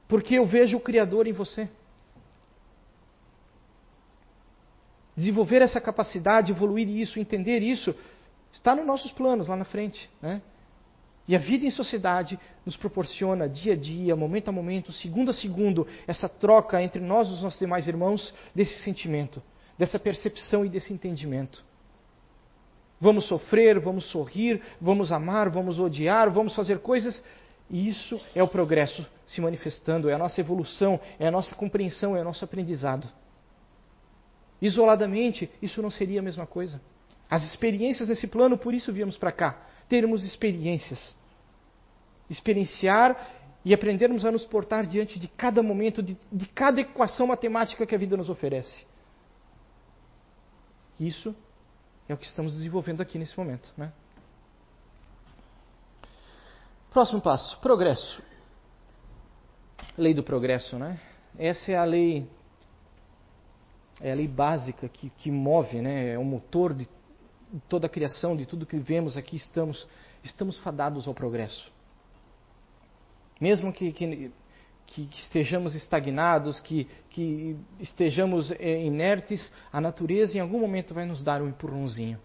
Porque 0.08 0.36
eu 0.36 0.46
vejo 0.46 0.76
o 0.76 0.80
Criador 0.80 1.26
em 1.26 1.32
você. 1.32 1.68
Desenvolver 5.16 5.62
essa 5.62 5.80
capacidade, 5.80 6.52
evoluir 6.52 6.88
isso, 6.88 7.18
entender 7.18 7.62
isso, 7.62 7.94
Está 8.56 8.74
nos 8.74 8.86
nossos 8.86 9.12
planos 9.12 9.48
lá 9.48 9.56
na 9.56 9.66
frente. 9.66 10.08
Né? 10.20 10.40
E 11.28 11.34
a 11.34 11.38
vida 11.38 11.66
em 11.66 11.70
sociedade 11.70 12.38
nos 12.64 12.76
proporciona 12.76 13.48
dia 13.48 13.72
a 13.72 13.76
dia, 13.76 14.14
momento 14.14 14.48
a 14.48 14.52
momento, 14.52 14.92
segundo 14.92 15.30
a 15.30 15.34
segundo, 15.34 15.86
essa 16.06 16.28
troca 16.28 16.80
entre 16.80 17.02
nós 17.02 17.28
e 17.28 17.32
os 17.32 17.42
nossos 17.42 17.58
demais 17.58 17.88
irmãos 17.88 18.32
desse 18.54 18.80
sentimento, 18.82 19.42
dessa 19.76 19.98
percepção 19.98 20.64
e 20.64 20.68
desse 20.68 20.92
entendimento. 20.92 21.64
Vamos 23.00 23.26
sofrer, 23.26 23.78
vamos 23.80 24.06
sorrir, 24.06 24.62
vamos 24.80 25.10
amar, 25.10 25.50
vamos 25.50 25.80
odiar, 25.80 26.30
vamos 26.30 26.54
fazer 26.54 26.78
coisas, 26.78 27.22
e 27.68 27.88
isso 27.88 28.20
é 28.34 28.42
o 28.42 28.48
progresso 28.48 29.04
se 29.26 29.40
manifestando, 29.40 30.08
é 30.08 30.14
a 30.14 30.18
nossa 30.18 30.40
evolução, 30.40 31.00
é 31.18 31.26
a 31.26 31.30
nossa 31.30 31.54
compreensão, 31.54 32.16
é 32.16 32.20
o 32.20 32.24
nosso 32.24 32.44
aprendizado. 32.44 33.08
Isoladamente, 34.62 35.50
isso 35.60 35.82
não 35.82 35.90
seria 35.90 36.20
a 36.20 36.22
mesma 36.22 36.46
coisa. 36.46 36.80
As 37.28 37.42
experiências 37.42 38.08
nesse 38.08 38.28
plano, 38.28 38.56
por 38.56 38.72
isso 38.72 38.92
viemos 38.92 39.18
para 39.18 39.32
cá. 39.32 39.66
Termos 39.88 40.24
experiências. 40.24 41.14
Experienciar 42.28 43.34
e 43.64 43.74
aprendermos 43.74 44.24
a 44.24 44.30
nos 44.30 44.44
portar 44.44 44.86
diante 44.86 45.18
de 45.18 45.26
cada 45.26 45.62
momento, 45.62 46.02
de, 46.02 46.16
de 46.30 46.46
cada 46.46 46.80
equação 46.80 47.26
matemática 47.26 47.84
que 47.84 47.94
a 47.94 47.98
vida 47.98 48.16
nos 48.16 48.30
oferece. 48.30 48.86
Isso 50.98 51.34
é 52.08 52.14
o 52.14 52.16
que 52.16 52.26
estamos 52.26 52.54
desenvolvendo 52.54 53.00
aqui 53.00 53.18
nesse 53.18 53.36
momento. 53.36 53.68
Né? 53.76 53.92
Próximo 56.90 57.20
passo: 57.20 57.58
progresso. 57.60 58.22
Lei 59.98 60.14
do 60.14 60.22
progresso, 60.22 60.78
né? 60.78 61.00
Essa 61.38 61.72
é 61.72 61.76
a 61.76 61.84
lei, 61.84 62.26
é 64.00 64.12
a 64.12 64.14
lei 64.14 64.28
básica 64.28 64.88
que, 64.88 65.10
que 65.10 65.30
move, 65.30 65.80
né? 65.80 66.12
É 66.12 66.18
o 66.18 66.24
motor 66.24 66.72
de 66.72 66.88
toda 67.68 67.86
a 67.86 67.90
criação, 67.90 68.36
de 68.36 68.46
tudo 68.46 68.66
que 68.66 68.76
vemos 68.76 69.16
aqui, 69.16 69.36
estamos, 69.36 69.86
estamos 70.22 70.56
fadados 70.58 71.06
ao 71.06 71.14
progresso. 71.14 71.70
Mesmo 73.40 73.72
que, 73.72 73.92
que, 73.92 74.30
que 74.86 75.08
estejamos 75.14 75.74
estagnados, 75.74 76.60
que, 76.60 76.88
que 77.10 77.56
estejamos 77.80 78.50
é, 78.52 78.84
inertes, 78.84 79.52
a 79.72 79.80
natureza 79.80 80.38
em 80.38 80.40
algum 80.40 80.60
momento 80.60 80.94
vai 80.94 81.04
nos 81.04 81.22
dar 81.22 81.42
um 81.42 81.48
empurrãozinho. 81.48 82.18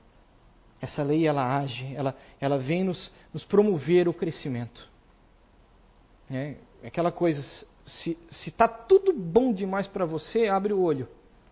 Essa 0.79 1.03
lei 1.03 1.27
ela 1.27 1.57
age, 1.57 1.93
ela, 1.95 2.15
ela 2.39 2.57
vem 2.57 2.83
nos, 2.83 3.11
nos 3.33 3.43
promover 3.43 4.07
o 4.07 4.13
crescimento. 4.13 4.89
É, 6.29 6.55
aquela 6.83 7.11
coisa, 7.11 7.41
se 7.85 8.17
está 8.29 8.67
tudo 8.67 9.13
bom 9.13 9.53
demais 9.53 9.85
para 9.85 10.05
você, 10.05 10.47
abre 10.47 10.73
o 10.73 10.81
olho. 10.81 11.07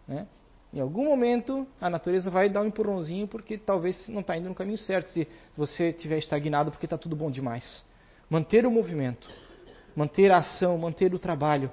Né? 0.07 0.25
Em 0.71 0.79
algum 0.79 1.05
momento 1.05 1.65
a 1.81 1.89
natureza 1.89 2.29
vai 2.29 2.47
dar 2.47 2.61
um 2.61 2.67
empurrãozinho 2.67 3.27
porque 3.27 3.57
talvez 3.57 4.07
não 4.07 4.21
está 4.21 4.37
indo 4.37 4.49
no 4.49 4.55
caminho 4.55 4.77
certo 4.77 5.09
se 5.09 5.27
você 5.57 5.89
estiver 5.89 6.19
estagnado 6.19 6.71
porque 6.71 6.85
está 6.85 6.97
tudo 6.97 7.15
bom 7.15 7.31
demais. 7.31 7.83
Manter 8.29 8.65
o 8.65 8.71
movimento, 8.71 9.27
manter 9.95 10.31
a 10.31 10.37
ação, 10.37 10.77
manter 10.77 11.13
o 11.13 11.19
trabalho. 11.19 11.71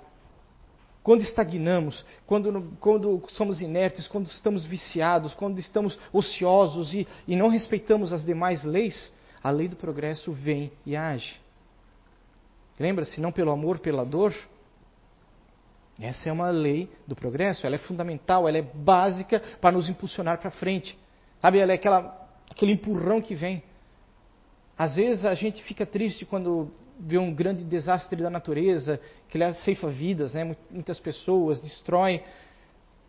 Quando 1.03 1.21
estagnamos, 1.21 2.05
quando, 2.27 2.73
quando 2.81 3.23
somos 3.29 3.61
inertes, 3.61 4.09
quando 4.09 4.27
estamos 4.27 4.65
viciados, 4.65 5.35
quando 5.35 5.59
estamos 5.59 5.97
ociosos 6.13 6.93
e, 6.95 7.07
e 7.29 7.37
não 7.37 7.49
respeitamos 7.49 8.13
as 8.13 8.25
demais 8.25 8.65
leis, 8.65 9.15
a 9.43 9.51
lei 9.51 9.69
do 9.69 9.77
progresso 9.77 10.33
vem 10.33 10.73
e 10.85 10.97
age. 10.97 11.39
Lembra-se, 12.81 13.21
não 13.21 13.31
pelo 13.31 13.53
amor, 13.53 13.79
pela 13.79 14.05
dor, 14.05 14.35
essa 16.01 16.29
é 16.29 16.33
uma 16.33 16.51
lei 16.51 16.91
do 17.07 17.17
progresso, 17.17 17.67
ela 17.67 17.77
é 17.77 17.79
fundamental, 17.79 18.47
ela 18.47 18.59
é 18.59 18.63
básica 18.63 19.43
para 19.61 19.73
nos 19.75 19.89
impulsionar 19.89 20.39
para 20.39 20.51
frente. 20.51 20.99
Sabe, 21.41 21.59
ela 21.59 21.73
é 21.73 21.77
aquela, 21.77 22.29
aquele 22.51 22.73
empurrão 22.73 23.21
que 23.21 23.35
vem. 23.35 23.63
Às 24.77 24.97
vezes 24.97 25.25
a 25.25 25.35
gente 25.35 25.63
fica 25.63 25.87
triste 25.87 26.27
quando 26.27 26.71
vê 26.99 27.17
um 27.17 27.35
grande 27.35 27.65
desastre 27.65 28.23
da 28.23 28.29
natureza, 28.29 29.01
que 29.29 29.39
ele 29.39 29.53
ceifa 29.55 29.89
vidas, 29.89 30.33
né? 30.35 30.57
muitas 30.71 31.01
pessoas, 31.01 31.63
destrói. 31.63 32.23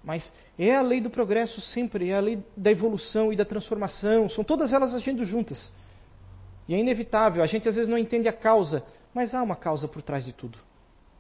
Mas 0.01 0.31
é 0.57 0.73
a 0.73 0.81
lei 0.81 1.01
do 1.01 1.09
progresso 1.09 1.59
sempre, 1.59 2.09
é 2.09 2.15
a 2.15 2.21
lei 2.21 2.41
da 2.55 2.71
evolução 2.71 3.33
e 3.33 3.35
da 3.35 3.43
transformação, 3.43 4.29
são 4.29 4.43
todas 4.43 4.71
elas 4.71 4.93
agindo 4.93 5.25
juntas. 5.25 5.71
E 6.69 6.73
é 6.73 6.79
inevitável, 6.79 7.43
a 7.43 7.47
gente 7.47 7.67
às 7.67 7.75
vezes 7.75 7.89
não 7.89 7.97
entende 7.97 8.29
a 8.29 8.33
causa, 8.33 8.83
mas 9.13 9.33
há 9.33 9.41
uma 9.41 9.55
causa 9.55 9.87
por 9.87 10.01
trás 10.01 10.23
de 10.23 10.31
tudo. 10.31 10.57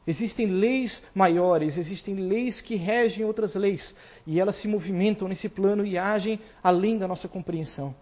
Existem 0.07 0.45
leis 0.45 1.03
maiores, 1.13 1.77
existem 1.77 2.15
leis 2.15 2.61
que 2.61 2.77
regem 2.77 3.25
outras 3.25 3.53
leis, 3.55 3.93
e 4.25 4.39
elas 4.39 4.55
se 4.55 4.67
movimentam 4.67 5.27
nesse 5.27 5.49
plano 5.49 5.85
e 5.85 5.97
agem 5.97 6.39
além 6.63 6.97
da 6.97 7.07
nossa 7.07 7.27
compreensão. 7.27 7.93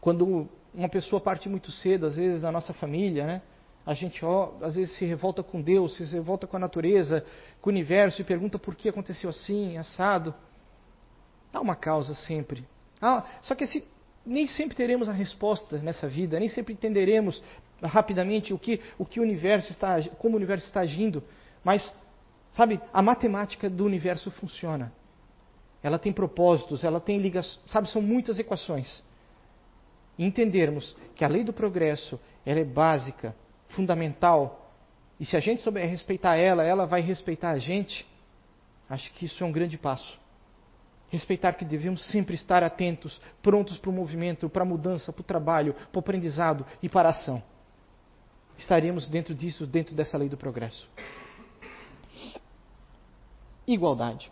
Quando 0.00 0.48
uma 0.74 0.88
pessoa 0.88 1.20
parte 1.20 1.50
muito 1.50 1.70
cedo, 1.70 2.06
às 2.06 2.16
vezes 2.16 2.40
da 2.40 2.50
nossa 2.50 2.72
família, 2.72 3.26
né? 3.26 3.42
A 3.84 3.94
gente 3.94 4.24
ó, 4.24 4.52
às 4.62 4.76
vezes 4.76 4.96
se 4.96 5.04
revolta 5.04 5.42
com 5.42 5.60
Deus, 5.60 5.96
se 5.96 6.04
revolta 6.04 6.46
com 6.46 6.56
a 6.56 6.60
natureza, 6.60 7.24
com 7.60 7.68
o 7.68 7.72
universo 7.72 8.20
e 8.20 8.24
pergunta 8.24 8.58
por 8.58 8.74
que 8.74 8.88
aconteceu 8.88 9.28
assim, 9.28 9.76
assado. 9.76 10.34
Há 11.52 11.60
uma 11.60 11.76
causa 11.76 12.14
sempre. 12.14 12.64
Ah, 13.00 13.24
só 13.42 13.54
que 13.54 13.64
assim, 13.64 13.82
nem 14.24 14.46
sempre 14.46 14.76
teremos 14.76 15.08
a 15.08 15.12
resposta 15.12 15.78
nessa 15.78 16.08
vida, 16.08 16.38
nem 16.38 16.48
sempre 16.48 16.72
entenderemos 16.72 17.42
rapidamente 17.82 18.52
o 18.52 18.58
que 18.58 18.80
o 18.98 19.04
que 19.04 19.20
o 19.20 19.22
universo 19.22 19.70
está, 19.70 20.02
como 20.18 20.34
o 20.34 20.36
universo 20.36 20.66
está 20.66 20.80
agindo, 20.80 21.22
mas 21.64 21.92
sabe, 22.52 22.80
a 22.92 23.02
matemática 23.02 23.68
do 23.68 23.84
universo 23.84 24.30
funciona. 24.30 24.92
Ela 25.82 25.98
tem 25.98 26.12
propósitos, 26.12 26.84
ela 26.84 27.00
tem 27.00 27.18
ligações, 27.18 27.60
sabe, 27.66 27.90
são 27.90 28.00
muitas 28.00 28.38
equações. 28.38 29.02
Entendermos 30.18 30.96
que 31.16 31.24
a 31.24 31.28
lei 31.28 31.42
do 31.42 31.52
progresso, 31.52 32.20
ela 32.46 32.60
é 32.60 32.64
básica, 32.64 33.34
fundamental. 33.70 34.70
E 35.18 35.24
se 35.24 35.36
a 35.36 35.40
gente 35.40 35.62
souber 35.62 35.88
respeitar 35.88 36.36
ela, 36.36 36.62
ela 36.62 36.86
vai 36.86 37.00
respeitar 37.00 37.50
a 37.50 37.58
gente. 37.58 38.06
Acho 38.88 39.12
que 39.14 39.24
isso 39.24 39.42
é 39.42 39.46
um 39.46 39.52
grande 39.52 39.76
passo. 39.76 40.20
Respeitar 41.08 41.54
que 41.54 41.64
devemos 41.64 42.08
sempre 42.10 42.34
estar 42.34 42.62
atentos, 42.62 43.20
prontos 43.42 43.78
para 43.78 43.90
o 43.90 43.92
movimento, 43.92 44.48
para 44.48 44.62
a 44.62 44.66
mudança, 44.66 45.12
para 45.12 45.20
o 45.20 45.24
trabalho, 45.24 45.74
para 45.74 45.98
o 45.98 46.00
aprendizado 46.00 46.64
e 46.82 46.88
para 46.88 47.08
a 47.08 47.10
ação. 47.10 47.42
Estaremos 48.56 49.08
dentro 49.08 49.34
disso, 49.34 49.66
dentro 49.66 49.94
dessa 49.94 50.16
lei 50.16 50.28
do 50.28 50.36
progresso. 50.36 50.88
Igualdade. 53.66 54.30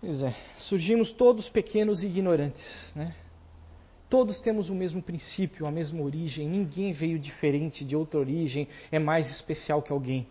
Pois 0.00 0.20
é, 0.20 0.34
surgimos 0.58 1.12
todos 1.12 1.48
pequenos 1.48 2.02
e 2.02 2.06
ignorantes, 2.06 2.92
né? 2.94 3.14
Todos 4.10 4.40
temos 4.40 4.68
o 4.68 4.74
mesmo 4.74 5.00
princípio, 5.00 5.64
a 5.64 5.70
mesma 5.70 6.02
origem, 6.02 6.46
ninguém 6.46 6.92
veio 6.92 7.18
diferente 7.18 7.84
de 7.84 7.96
outra 7.96 8.20
origem, 8.20 8.68
é 8.90 8.98
mais 8.98 9.30
especial 9.30 9.80
que 9.80 9.92
alguém. 9.92 10.26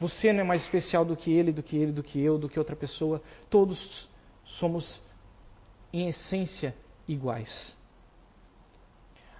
Você 0.00 0.32
não 0.32 0.40
é 0.40 0.44
mais 0.44 0.62
especial 0.62 1.04
do 1.04 1.16
que 1.16 1.30
ele, 1.30 1.52
do 1.52 1.62
que 1.62 1.76
ele, 1.76 1.92
do 1.92 2.02
que 2.02 2.18
eu, 2.20 2.38
do 2.38 2.48
que 2.48 2.58
outra 2.58 2.76
pessoa. 2.76 3.20
Todos 3.50 4.08
somos, 4.44 5.02
em 5.92 6.08
essência, 6.08 6.74
iguais. 7.06 7.76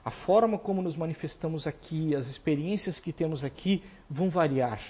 A 0.09 0.11
forma 0.11 0.59
como 0.59 0.81
nos 0.81 0.97
manifestamos 0.97 1.66
aqui, 1.66 2.16
as 2.16 2.27
experiências 2.29 2.99
que 2.99 3.12
temos 3.12 3.44
aqui 3.44 3.83
vão 4.09 4.31
variar, 4.31 4.81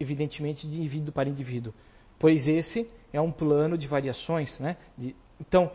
evidentemente, 0.00 0.66
de 0.66 0.76
indivíduo 0.76 1.12
para 1.12 1.28
indivíduo, 1.28 1.72
pois 2.18 2.48
esse 2.48 2.90
é 3.12 3.20
um 3.20 3.30
plano 3.30 3.78
de 3.78 3.86
variações. 3.86 4.58
Né? 4.58 4.76
De, 4.98 5.14
então, 5.40 5.70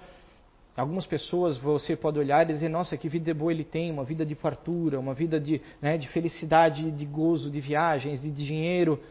Algumas 0.75 1.05
pessoas 1.05 1.57
você 1.57 1.93
pode 1.95 2.19
olhar 2.19 2.49
e 2.49 2.53
dizer, 2.53 2.69
nossa, 2.69 2.97
que 2.97 3.09
vida 3.09 3.33
boa 3.33 3.51
ele 3.51 3.65
tem, 3.65 3.91
uma 3.91 4.05
vida 4.05 4.25
de 4.25 4.33
fartura, 4.35 4.97
uma 4.97 5.13
vida 5.13 5.37
de, 5.37 5.61
né, 5.81 5.97
de 5.97 6.07
felicidade, 6.07 6.89
de 6.91 7.05
gozo, 7.05 7.49
de 7.51 7.59
viagens, 7.59 8.21
de, 8.21 8.31
de 8.31 8.45
dinheiro. 8.45 9.01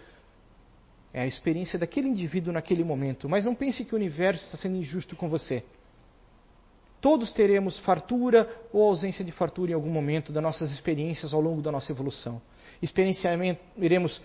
É 1.12 1.22
a 1.22 1.26
experiência 1.26 1.78
daquele 1.78 2.08
indivíduo 2.08 2.54
naquele 2.54 2.82
momento. 2.82 3.28
Mas 3.28 3.44
não 3.44 3.54
pense 3.54 3.84
que 3.84 3.94
o 3.94 3.96
universo 3.96 4.44
está 4.46 4.56
sendo 4.56 4.76
injusto 4.76 5.14
com 5.14 5.28
você. 5.28 5.62
Todos 7.00 7.32
teremos 7.32 7.78
fartura 7.80 8.48
ou 8.72 8.82
ausência 8.82 9.24
de 9.24 9.30
fartura 9.30 9.70
em 9.70 9.74
algum 9.74 9.90
momento 9.90 10.32
das 10.32 10.42
nossas 10.42 10.72
experiências 10.72 11.32
ao 11.32 11.40
longo 11.40 11.62
da 11.62 11.70
nossa 11.70 11.92
evolução. 11.92 12.40
Experienciaremos 12.82 14.20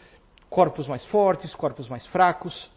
corpos 0.50 0.88
mais 0.88 1.04
fortes, 1.06 1.54
corpos 1.54 1.88
mais 1.88 2.06
fracos, 2.08 2.72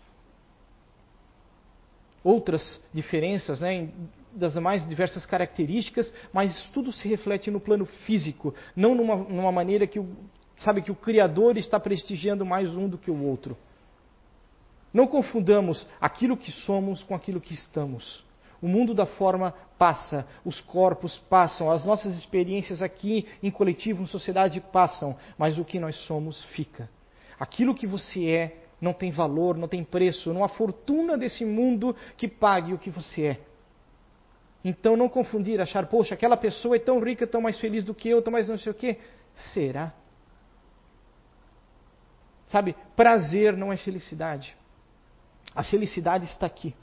outras 2.23 2.83
diferenças 2.93 3.61
né, 3.61 3.89
das 4.33 4.55
mais 4.57 4.87
diversas 4.87 5.25
características, 5.25 6.13
mas 6.33 6.69
tudo 6.75 6.93
se 6.93 7.09
reflete 7.09 7.51
no 7.51 7.61
plano 7.61 7.87
físico, 7.87 8.55
não 8.75 8.95
numa, 8.95 9.17
numa 9.17 9.53
maneira 9.53 9.87
que 9.87 9.99
o, 9.99 10.09
sabe 10.57 10.83
que 10.83 10.91
o 10.91 10.97
Criador 10.97 11.57
está 11.57 11.79
prestigiando 11.79 12.45
mais 12.45 12.75
um 12.75 12.89
do 12.89 12.99
que 12.99 13.11
o 13.11 13.23
outro. 13.23 13.57
Não 14.93 15.07
confundamos 15.07 15.87
aquilo 16.01 16.37
que 16.37 16.51
somos 16.51 17.03
com 17.03 17.15
aquilo 17.15 17.41
que 17.41 17.55
estamos. 17.55 18.25
O 18.61 18.69
mundo 18.69 18.95
da 18.95 19.07
forma 19.07 19.55
passa, 19.79 20.27
os 20.45 20.61
corpos 20.61 21.19
passam, 21.29 21.71
as 21.71 21.85
nossas 21.85 22.17
experiências 22.17 22.83
aqui 22.83 23.27
em 23.43 23.51
coletivo, 23.51 24.03
em 24.03 24.07
sociedade 24.07 24.61
passam, 24.61 25.17
mas 25.37 25.59
o 25.59 25.65
que 25.65 25.79
nós 25.79 25.97
somos 26.07 26.43
fica. 26.45 26.89
Aquilo 27.39 27.75
que 27.75 27.87
você 27.87 28.29
é 28.29 28.63
não 28.81 28.93
tem 28.93 29.11
valor, 29.11 29.57
não 29.57 29.69
tem 29.69 29.85
preço, 29.85 30.33
não 30.33 30.45
há 30.45 30.49
fortuna 30.49 31.17
desse 31.17 31.45
mundo 31.45 31.95
que 32.17 32.29
pague 32.29 32.73
o 32.73 32.79
que 32.79 32.91
você 32.91 33.27
é. 33.27 33.41
Então 34.65 34.97
não 34.97 35.09
confundir, 35.09 35.61
achar, 35.61 35.87
poxa, 35.87 36.15
aquela 36.15 36.37
pessoa 36.37 36.77
é 36.77 36.79
tão 36.79 36.99
rica, 36.99 37.27
tão 37.27 37.41
mais 37.41 37.59
feliz 37.59 37.85
do 37.85 37.95
que 37.95 38.09
eu, 38.09 38.21
tão 38.21 38.33
mais 38.33 38.49
não 38.49 38.59
sei 38.59 38.73
o 38.73 38.75
quê. 38.75 38.99
Será? 39.53 39.93
Sabe, 42.49 42.75
prazer 42.95 43.57
não 43.57 43.73
é 43.73 43.77
felicidade. 43.77 44.57
A 45.55 45.63
felicidade 45.63 46.25
está 46.25 46.47
aqui. 46.47 46.75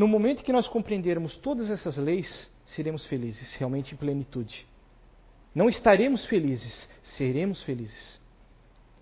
No 0.00 0.08
momento 0.08 0.42
que 0.42 0.50
nós 0.50 0.66
compreendermos 0.66 1.36
todas 1.36 1.70
essas 1.70 1.98
leis, 1.98 2.48
seremos 2.64 3.04
felizes, 3.04 3.52
realmente 3.56 3.92
em 3.92 3.98
plenitude. 3.98 4.66
Não 5.54 5.68
estaremos 5.68 6.24
felizes, 6.24 6.88
seremos 7.02 7.62
felizes. 7.62 8.18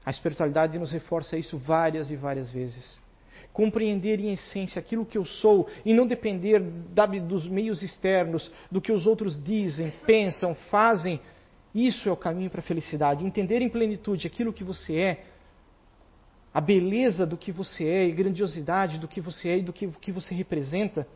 A 0.04 0.10
espiritualidade 0.10 0.76
nos 0.76 0.90
reforça 0.90 1.36
isso 1.38 1.56
várias 1.56 2.10
e 2.10 2.16
várias 2.16 2.50
vezes 2.50 3.00
compreender 3.52 4.20
em 4.20 4.32
essência 4.32 4.78
aquilo 4.78 5.06
que 5.06 5.18
eu 5.18 5.24
sou 5.24 5.68
e 5.84 5.94
não 5.94 6.06
depender 6.06 6.60
dos 6.60 7.48
meios 7.48 7.82
externos, 7.82 8.50
do 8.70 8.80
que 8.80 8.92
os 8.92 9.06
outros 9.06 9.42
dizem, 9.42 9.92
pensam, 10.04 10.54
fazem. 10.70 11.20
Isso 11.74 12.08
é 12.08 12.12
o 12.12 12.16
caminho 12.16 12.50
para 12.50 12.60
a 12.60 12.62
felicidade. 12.62 13.24
Entender 13.24 13.62
em 13.62 13.68
plenitude 13.68 14.26
aquilo 14.26 14.52
que 14.52 14.64
você 14.64 14.96
é, 14.96 15.24
a 16.58 16.60
beleza 16.60 17.24
do 17.24 17.36
que 17.36 17.52
você 17.52 17.84
é 17.84 18.04
e 18.04 18.10
grandiosidade 18.10 18.98
do 18.98 19.06
que 19.06 19.20
você 19.20 19.48
é 19.48 19.58
e 19.58 19.62
do 19.62 19.72
que, 19.72 19.86
que 19.86 20.10
você 20.10 20.34
representa. 20.34 21.06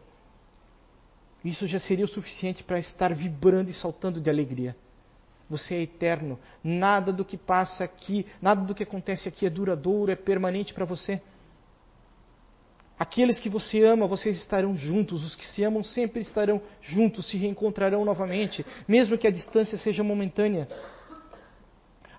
Isso 1.45 1.67
já 1.67 1.81
seria 1.81 2.05
o 2.05 2.09
suficiente 2.09 2.63
para 2.63 2.79
estar 2.79 3.13
vibrando 3.13 3.69
e 3.69 3.75
saltando 3.75 4.21
de 4.21 4.31
alegria. 4.31 4.77
Você 5.51 5.75
é 5.75 5.83
eterno. 5.83 6.39
Nada 6.63 7.13
do 7.13 7.25
que 7.25 7.37
passa 7.37 7.83
aqui, 7.83 8.25
nada 8.41 8.65
do 8.65 8.73
que 8.73 8.85
acontece 8.85 9.29
aqui 9.29 9.45
é 9.45 9.51
duradouro, 9.51 10.13
é 10.13 10.15
permanente 10.15 10.73
para 10.73 10.85
você. 10.85 11.21
Aqueles 12.97 13.41
que 13.41 13.49
você 13.49 13.83
ama, 13.83 14.07
vocês 14.07 14.37
estarão 14.37 14.77
juntos. 14.77 15.25
Os 15.25 15.35
que 15.35 15.45
se 15.45 15.65
amam 15.65 15.83
sempre 15.83 16.21
estarão 16.21 16.63
juntos, 16.81 17.29
se 17.29 17.37
reencontrarão 17.37 18.05
novamente, 18.05 18.65
mesmo 18.87 19.19
que 19.19 19.27
a 19.27 19.33
distância 19.33 19.77
seja 19.77 20.05
momentânea. 20.05 20.69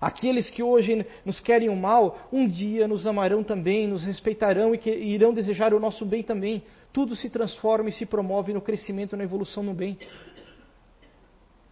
Aqueles 0.04 0.50
que 0.50 0.62
hoje 0.62 1.06
nos 1.24 1.40
querem 1.40 1.70
o 1.70 1.74
mal, 1.74 2.28
um 2.30 2.46
dia 2.46 2.86
nos 2.86 3.06
amarão 3.06 3.42
também, 3.42 3.88
nos 3.88 4.04
respeitarão 4.04 4.74
e, 4.74 4.78
que, 4.78 4.90
irão 4.90 5.32
desejar 5.32 5.72
o 5.72 5.80
nosso 5.80 6.04
bem 6.04 6.22
também. 6.22 6.62
Tudo 6.92 7.16
se 7.16 7.30
transforma 7.30 7.88
e 7.88 7.92
se 7.92 8.04
promove 8.04 8.52
no 8.52 8.60
crescimento, 8.60 9.16
na 9.16 9.24
evolução 9.24 9.62
no 9.62 9.72
bem. 9.72 9.96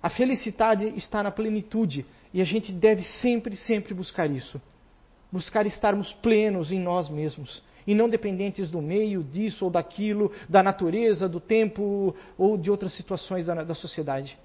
A 0.03 0.09
felicidade 0.09 0.87
está 0.97 1.23
na 1.23 1.31
plenitude 1.31 2.07
e 2.33 2.41
a 2.41 2.45
gente 2.45 2.73
deve 2.73 3.03
sempre, 3.03 3.55
sempre 3.55 3.93
buscar 3.93 4.31
isso. 4.31 4.59
Buscar 5.31 5.67
estarmos 5.67 6.15
plenos 6.15 6.73
em 6.73 6.81
nós 6.81 7.11
mesmos 7.11 7.63
e 7.87 7.95
não 7.95 8.09
dependentes 8.09 8.71
do 8.71 8.81
meio, 8.81 9.23
disso 9.23 9.67
ou 9.67 9.71
daquilo, 9.71 10.33
da 10.49 10.63
natureza, 10.63 11.29
do 11.29 11.39
tempo 11.39 12.17
ou 12.39 12.57
de 12.57 12.71
outras 12.71 12.95
situações 12.95 13.45
da, 13.45 13.63
da 13.63 13.75
sociedade. 13.75 14.39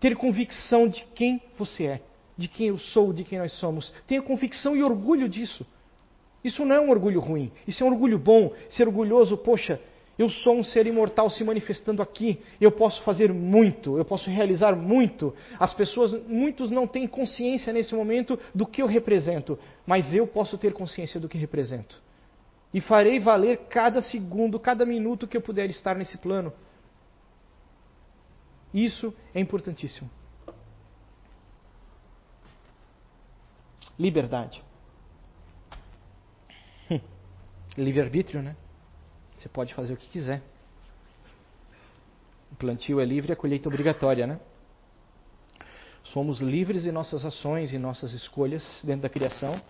Ter 0.00 0.16
convicção 0.16 0.88
de 0.88 1.04
quem 1.14 1.40
você 1.56 1.84
é, 1.84 2.00
de 2.36 2.48
quem 2.48 2.68
eu 2.68 2.78
sou, 2.78 3.12
de 3.12 3.22
quem 3.22 3.38
nós 3.38 3.52
somos. 3.52 3.94
Tenha 4.06 4.22
convicção 4.22 4.74
e 4.74 4.82
orgulho 4.82 5.28
disso. 5.28 5.64
Isso 6.42 6.64
não 6.64 6.74
é 6.74 6.80
um 6.80 6.90
orgulho 6.90 7.20
ruim, 7.20 7.52
isso 7.68 7.84
é 7.84 7.86
um 7.86 7.90
orgulho 7.90 8.18
bom. 8.18 8.52
Ser 8.70 8.88
orgulhoso, 8.88 9.36
poxa, 9.36 9.78
eu 10.20 10.28
sou 10.28 10.58
um 10.58 10.64
ser 10.64 10.86
imortal 10.86 11.30
se 11.30 11.42
manifestando 11.44 12.02
aqui. 12.02 12.40
Eu 12.60 12.70
posso 12.70 13.02
fazer 13.02 13.32
muito, 13.32 13.96
eu 13.96 14.04
posso 14.04 14.28
realizar 14.28 14.76
muito. 14.76 15.34
As 15.58 15.72
pessoas, 15.72 16.12
muitos 16.26 16.70
não 16.70 16.86
têm 16.86 17.06
consciência 17.06 17.72
nesse 17.72 17.94
momento 17.94 18.38
do 18.54 18.66
que 18.66 18.82
eu 18.82 18.86
represento, 18.86 19.58
mas 19.86 20.14
eu 20.14 20.26
posso 20.26 20.58
ter 20.58 20.72
consciência 20.72 21.18
do 21.18 21.28
que 21.28 21.38
represento. 21.38 22.02
E 22.72 22.80
farei 22.80 23.18
valer 23.18 23.60
cada 23.68 24.00
segundo, 24.00 24.60
cada 24.60 24.84
minuto 24.84 25.26
que 25.26 25.36
eu 25.36 25.40
puder 25.40 25.70
estar 25.70 25.96
nesse 25.96 26.18
plano. 26.18 26.52
Isso 28.72 29.14
é 29.34 29.40
importantíssimo. 29.40 30.08
Liberdade. 33.98 34.62
Livre-arbítrio, 37.76 38.42
né? 38.42 38.56
Você 39.36 39.48
pode 39.48 39.74
fazer 39.74 39.94
o 39.94 39.96
que 39.96 40.08
quiser. 40.08 40.42
O 42.52 42.54
plantio 42.56 43.00
é 43.00 43.04
livre, 43.04 43.32
a 43.32 43.36
colheita 43.36 43.68
é 43.68 43.70
obrigatória, 43.70 44.26
né? 44.26 44.40
Somos 46.04 46.40
livres 46.40 46.86
em 46.86 46.92
nossas 46.92 47.24
ações 47.24 47.72
e 47.72 47.78
nossas 47.78 48.12
escolhas 48.12 48.80
dentro 48.82 49.02
da 49.02 49.08
criação, 49.08 49.60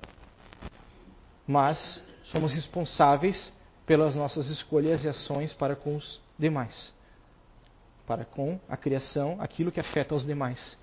mas 1.47 2.03
somos 2.25 2.53
responsáveis 2.53 3.53
pelas 3.85 4.15
nossas 4.15 4.49
escolhas 4.49 5.05
e 5.05 5.09
ações 5.09 5.53
para 5.53 5.75
com 5.75 5.97
os 5.97 6.21
demais, 6.39 6.93
para 8.11 8.25
com 8.25 8.59
a 8.69 8.77
criação, 8.77 9.37
aquilo 9.39 9.71
que 9.71 9.79
afeta 9.79 10.17
os 10.17 10.27
demais. 10.27 10.77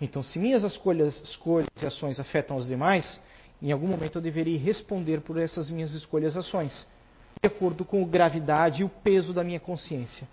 Então, 0.00 0.22
se 0.22 0.38
minhas 0.38 0.62
escolhas, 0.62 1.20
escolhas 1.24 1.66
e 1.82 1.84
ações 1.84 2.20
afetam 2.20 2.56
os 2.56 2.68
demais, 2.68 3.20
em 3.60 3.72
algum 3.72 3.88
momento 3.88 4.18
eu 4.18 4.22
deveria 4.22 4.56
responder 4.56 5.20
por 5.22 5.38
essas 5.38 5.68
minhas 5.68 5.92
escolhas 5.92 6.36
e 6.36 6.38
ações 6.38 6.86
de 7.42 7.48
acordo 7.48 7.84
com 7.84 8.00
a 8.00 8.06
gravidade 8.06 8.82
e 8.82 8.84
o 8.84 8.88
peso 8.88 9.32
da 9.32 9.42
minha 9.42 9.58
consciência. 9.58 10.28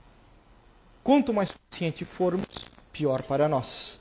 Quanto 1.03 1.33
mais 1.33 1.51
consciente 1.51 2.05
formos, 2.05 2.45
pior 2.93 3.23
para 3.23 3.49
nós. 3.49 3.99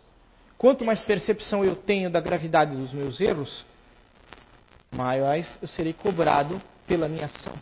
Quanto 0.58 0.84
mais 0.84 1.00
percepção 1.00 1.64
eu 1.64 1.74
tenho 1.74 2.10
da 2.10 2.20
gravidade 2.20 2.76
dos 2.76 2.92
meus 2.92 3.18
erros, 3.22 3.64
mais 4.92 5.58
eu 5.62 5.68
serei 5.68 5.94
cobrado 5.94 6.60
pela 6.86 7.08
minha 7.08 7.24
ação, 7.24 7.54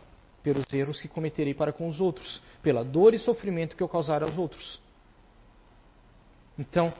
pelos 0.43 0.65
erros 0.73 1.01
que 1.01 1.09
cometerei 1.09 1.55
para 1.55 1.73
com 1.73 1.89
os 1.89 2.01
outros, 2.01 2.43
pela 2.63 2.85
dor 2.85 3.15
e 3.15 3.19
sofrimento 3.19 3.77
que 3.77 3.83
eu 3.83 3.89
causar 3.89 4.23
aos 4.23 4.37
outros. 4.37 4.81
Então, 6.59 6.93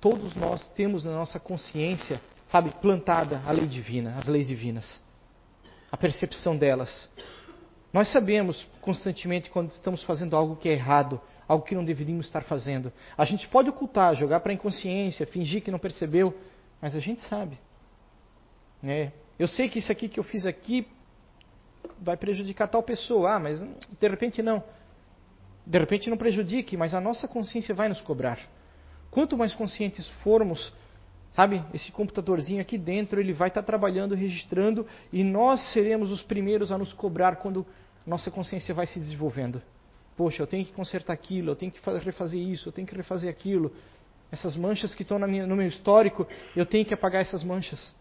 todos 0.00 0.34
nós 0.34 0.66
temos 0.68 1.04
na 1.04 1.12
nossa 1.12 1.38
consciência, 1.38 2.20
sabe, 2.48 2.70
plantada 2.80 3.40
a 3.46 3.52
lei 3.52 3.66
divina, 3.66 4.16
as 4.18 4.26
leis 4.26 4.46
divinas, 4.46 5.02
a 5.90 5.96
percepção 5.96 6.56
delas. 6.56 7.08
Nós 7.92 8.08
sabemos 8.12 8.66
constantemente 8.80 9.48
quando 9.50 9.70
estamos 9.70 10.02
fazendo 10.04 10.36
algo 10.36 10.56
que 10.56 10.68
é 10.68 10.72
errado, 10.72 11.20
algo 11.46 11.64
que 11.64 11.74
não 11.74 11.84
deveríamos 11.84 12.26
estar 12.26 12.42
fazendo. 12.42 12.92
A 13.16 13.24
gente 13.24 13.48
pode 13.48 13.70
ocultar, 13.70 14.14
jogar 14.14 14.40
para 14.40 14.52
a 14.52 14.54
inconsciência, 14.54 15.26
fingir 15.26 15.62
que 15.62 15.70
não 15.70 15.78
percebeu, 15.78 16.36
mas 16.82 16.94
a 16.94 17.00
gente 17.00 17.22
sabe. 17.22 17.58
É, 18.84 19.10
eu 19.38 19.48
sei 19.48 19.68
que 19.68 19.78
isso 19.78 19.90
aqui 19.90 20.08
que 20.08 20.20
eu 20.20 20.24
fiz 20.24 20.44
aqui 20.44 20.86
vai 22.00 22.16
prejudicar 22.16 22.68
tal 22.68 22.82
pessoa, 22.82 23.34
ah, 23.34 23.38
mas 23.38 23.60
de 23.60 24.08
repente 24.08 24.42
não. 24.42 24.62
De 25.66 25.78
repente 25.78 26.08
não 26.08 26.16
prejudique, 26.16 26.76
mas 26.76 26.94
a 26.94 27.00
nossa 27.00 27.28
consciência 27.28 27.74
vai 27.74 27.88
nos 27.88 28.00
cobrar. 28.00 28.38
Quanto 29.10 29.36
mais 29.36 29.54
conscientes 29.54 30.08
formos, 30.22 30.72
sabe, 31.34 31.62
esse 31.74 31.92
computadorzinho 31.92 32.60
aqui 32.60 32.78
dentro, 32.78 33.20
ele 33.20 33.32
vai 33.32 33.48
estar 33.48 33.62
trabalhando, 33.62 34.14
registrando, 34.14 34.86
e 35.12 35.22
nós 35.22 35.60
seremos 35.72 36.10
os 36.10 36.22
primeiros 36.22 36.72
a 36.72 36.78
nos 36.78 36.92
cobrar 36.92 37.36
quando 37.36 37.66
nossa 38.06 38.30
consciência 38.30 38.74
vai 38.74 38.86
se 38.86 38.98
desenvolvendo. 38.98 39.62
Poxa, 40.16 40.42
eu 40.42 40.46
tenho 40.46 40.64
que 40.64 40.72
consertar 40.72 41.12
aquilo, 41.12 41.52
eu 41.52 41.56
tenho 41.56 41.70
que 41.70 41.80
refazer 42.02 42.40
isso, 42.40 42.68
eu 42.68 42.72
tenho 42.72 42.86
que 42.86 42.94
refazer 42.94 43.30
aquilo. 43.30 43.72
Essas 44.32 44.56
manchas 44.56 44.94
que 44.94 45.02
estão 45.02 45.18
no 45.18 45.56
meu 45.56 45.68
histórico, 45.68 46.26
eu 46.56 46.66
tenho 46.66 46.84
que 46.84 46.92
apagar 46.92 47.20
essas 47.20 47.44
manchas. 47.44 47.94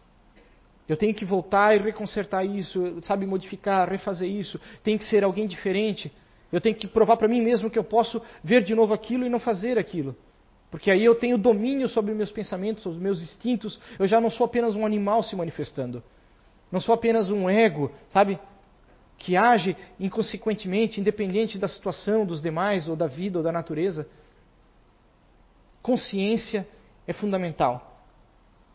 Eu 0.87 0.95
tenho 0.95 1.13
que 1.13 1.25
voltar 1.25 1.75
e 1.75 1.81
reconsertar 1.81 2.45
isso, 2.45 2.97
sabe, 3.01 3.25
modificar, 3.25 3.89
refazer 3.89 4.29
isso. 4.29 4.59
Tem 4.83 4.97
que 4.97 5.03
ser 5.05 5.23
alguém 5.23 5.45
diferente. 5.45 6.11
Eu 6.51 6.61
tenho 6.61 6.75
que 6.75 6.87
provar 6.87 7.17
para 7.17 7.27
mim 7.27 7.41
mesmo 7.41 7.69
que 7.69 7.77
eu 7.77 7.83
posso 7.83 8.21
ver 8.43 8.63
de 8.63 8.73
novo 8.73 8.93
aquilo 8.93 9.25
e 9.25 9.29
não 9.29 9.39
fazer 9.39 9.77
aquilo. 9.77 10.15
Porque 10.71 10.89
aí 10.89 11.03
eu 11.03 11.15
tenho 11.15 11.37
domínio 11.37 11.89
sobre 11.89 12.13
meus 12.13 12.31
pensamentos, 12.31 12.83
sobre 12.83 12.99
meus 12.99 13.21
instintos. 13.21 13.79
Eu 13.99 14.07
já 14.07 14.21
não 14.21 14.29
sou 14.29 14.45
apenas 14.45 14.75
um 14.75 14.85
animal 14.85 15.23
se 15.23 15.35
manifestando. 15.35 16.03
Não 16.71 16.79
sou 16.79 16.95
apenas 16.95 17.29
um 17.29 17.49
ego, 17.49 17.91
sabe? 18.09 18.39
Que 19.17 19.35
age 19.35 19.75
inconsequentemente, 19.99 20.99
independente 21.01 21.57
da 21.57 21.67
situação 21.67 22.25
dos 22.25 22.41
demais, 22.41 22.87
ou 22.87 22.95
da 22.95 23.07
vida, 23.07 23.39
ou 23.39 23.43
da 23.43 23.51
natureza. 23.51 24.07
Consciência 25.81 26.67
é 27.05 27.13
fundamental. 27.13 27.86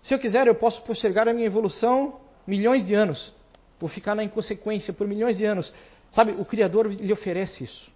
Se 0.03 0.13
eu 0.13 0.19
quiser, 0.19 0.47
eu 0.47 0.55
posso 0.55 0.83
postergar 0.83 1.29
a 1.29 1.33
minha 1.33 1.47
evolução 1.47 2.21
milhões 2.47 2.85
de 2.85 2.93
anos. 2.93 3.33
Vou 3.79 3.89
ficar 3.89 4.15
na 4.15 4.25
inconsequência 4.25 4.93
por 4.93 5.07
milhões 5.07 5.39
de 5.39 5.45
anos. 5.45 5.73
Sabe, 6.11 6.33
o 6.33 6.45
Criador 6.45 6.89
lhe 6.89 7.13
oferece 7.13 7.65
isso. 7.65 7.91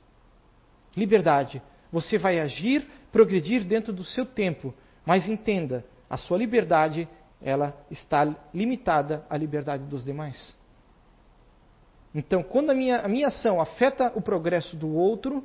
Liberdade. 0.96 1.60
Você 1.92 2.16
vai 2.16 2.40
agir, 2.40 2.86
progredir 3.12 3.64
dentro 3.64 3.92
do 3.92 4.04
seu 4.04 4.24
tempo, 4.24 4.72
mas 5.04 5.28
entenda, 5.28 5.84
a 6.08 6.16
sua 6.16 6.38
liberdade, 6.38 7.08
ela 7.42 7.76
está 7.90 8.24
limitada 8.54 9.24
à 9.28 9.36
liberdade 9.36 9.84
dos 9.84 10.04
demais. 10.04 10.56
Então, 12.14 12.42
quando 12.42 12.70
a 12.70 12.74
minha, 12.74 13.00
a 13.00 13.08
minha 13.08 13.26
ação 13.26 13.60
afeta 13.60 14.12
o 14.14 14.22
progresso 14.22 14.76
do 14.76 14.94
outro, 14.94 15.44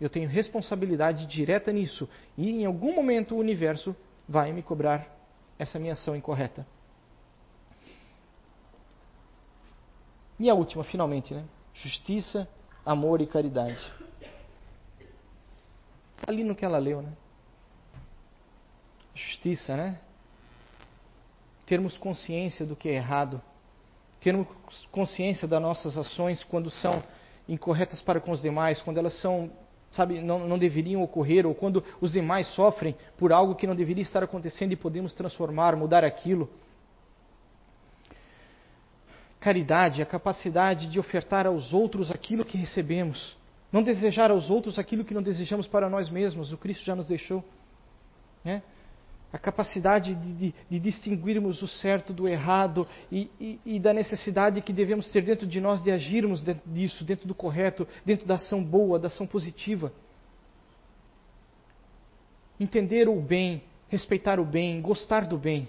eu 0.00 0.10
tenho 0.10 0.28
responsabilidade 0.28 1.26
direta 1.26 1.72
nisso. 1.72 2.08
E 2.36 2.50
em 2.50 2.66
algum 2.66 2.94
momento 2.94 3.34
o 3.34 3.38
universo 3.38 3.96
vai 4.28 4.52
me 4.52 4.62
cobrar 4.62 5.21
essa 5.62 5.78
minha 5.78 5.92
ação 5.92 6.14
incorreta. 6.14 6.66
E 10.38 10.50
a 10.50 10.54
última, 10.54 10.82
finalmente, 10.84 11.32
né? 11.32 11.44
Justiça, 11.74 12.48
amor 12.84 13.20
e 13.20 13.26
caridade. 13.26 13.78
Está 16.16 16.30
ali 16.30 16.44
no 16.44 16.54
que 16.54 16.64
ela 16.64 16.78
leu, 16.78 17.00
né? 17.02 17.12
Justiça, 19.14 19.76
né? 19.76 20.00
Termos 21.66 21.96
consciência 21.96 22.66
do 22.66 22.74
que 22.74 22.88
é 22.88 22.94
errado. 22.94 23.40
Termos 24.20 24.46
consciência 24.90 25.46
das 25.46 25.60
nossas 25.60 25.96
ações 25.96 26.42
quando 26.44 26.70
são 26.70 27.02
incorretas 27.48 28.00
para 28.00 28.20
com 28.20 28.32
os 28.32 28.40
demais, 28.40 28.80
quando 28.80 28.98
elas 28.98 29.20
são 29.20 29.50
sabe, 29.92 30.20
não, 30.20 30.48
não 30.48 30.58
deveriam 30.58 31.02
ocorrer, 31.02 31.46
ou 31.46 31.54
quando 31.54 31.84
os 32.00 32.12
demais 32.12 32.46
sofrem 32.48 32.96
por 33.16 33.32
algo 33.32 33.54
que 33.54 33.66
não 33.66 33.76
deveria 33.76 34.02
estar 34.02 34.22
acontecendo 34.22 34.72
e 34.72 34.76
podemos 34.76 35.12
transformar, 35.12 35.76
mudar 35.76 36.04
aquilo. 36.04 36.50
Caridade, 39.38 40.02
a 40.02 40.06
capacidade 40.06 40.88
de 40.88 40.98
ofertar 40.98 41.46
aos 41.46 41.72
outros 41.72 42.10
aquilo 42.10 42.44
que 42.44 42.56
recebemos. 42.56 43.36
Não 43.72 43.82
desejar 43.82 44.30
aos 44.30 44.50
outros 44.50 44.78
aquilo 44.78 45.04
que 45.04 45.14
não 45.14 45.22
desejamos 45.22 45.66
para 45.66 45.88
nós 45.88 46.08
mesmos, 46.08 46.52
o 46.52 46.58
Cristo 46.58 46.84
já 46.84 46.94
nos 46.94 47.06
deixou. 47.06 47.44
Né? 48.44 48.62
A 49.32 49.38
capacidade 49.38 50.14
de, 50.14 50.32
de, 50.34 50.54
de, 50.68 50.78
distinguirmos 50.78 51.62
o 51.62 51.68
certo 51.68 52.12
do 52.12 52.28
errado 52.28 52.86
e, 53.10 53.30
e, 53.40 53.60
e, 53.64 53.80
da 53.80 53.92
necessidade 53.92 54.60
que 54.60 54.72
devemos 54.72 55.10
ter 55.10 55.22
dentro 55.22 55.46
de 55.46 55.58
nós 55.58 55.82
de 55.82 55.90
agirmos 55.90 56.42
dentro 56.42 56.70
disso, 56.70 57.02
dentro 57.02 57.26
do 57.26 57.34
correto, 57.34 57.88
dentro 58.04 58.26
da 58.26 58.34
ação 58.34 58.62
boa, 58.62 58.98
da 58.98 59.06
ação 59.06 59.26
positiva. 59.26 59.90
Entender 62.60 63.08
o 63.08 63.18
bem, 63.20 63.62
respeitar 63.88 64.38
o 64.38 64.44
bem, 64.44 64.82
gostar 64.82 65.26
do 65.26 65.38
bem. 65.38 65.66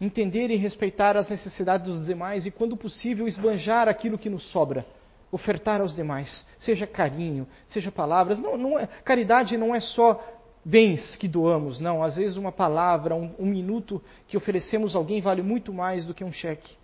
Entender 0.00 0.50
e 0.50 0.56
respeitar 0.56 1.18
as 1.18 1.28
necessidades 1.28 1.86
dos 1.86 2.06
demais 2.06 2.46
e, 2.46 2.50
quando 2.50 2.76
possível, 2.76 3.28
esbanjar 3.28 3.88
aquilo 3.88 4.18
que 4.18 4.30
nos 4.30 4.50
sobra. 4.50 4.86
Ofertar 5.30 5.80
aos 5.80 5.94
demais, 5.94 6.46
seja 6.58 6.86
carinho, 6.86 7.46
seja 7.68 7.90
palavras. 7.92 8.38
Não, 8.38 8.56
não 8.56 8.78
é, 8.78 8.86
caridade 9.04 9.56
não 9.56 9.74
é 9.74 9.80
só 9.80 10.35
bens 10.66 11.14
que 11.14 11.28
doamos, 11.28 11.78
não. 11.78 12.02
Às 12.02 12.16
vezes 12.16 12.36
uma 12.36 12.50
palavra, 12.50 13.14
um, 13.14 13.32
um, 13.38 13.46
minuto 13.46 14.02
que 14.26 14.36
oferecemos 14.36 14.96
a 14.96 14.98
alguém 14.98 15.20
vale 15.20 15.40
muito 15.40 15.72
mais 15.72 16.04
do 16.04 16.12
que 16.12 16.24
um 16.24 16.32
cheque. 16.32 16.74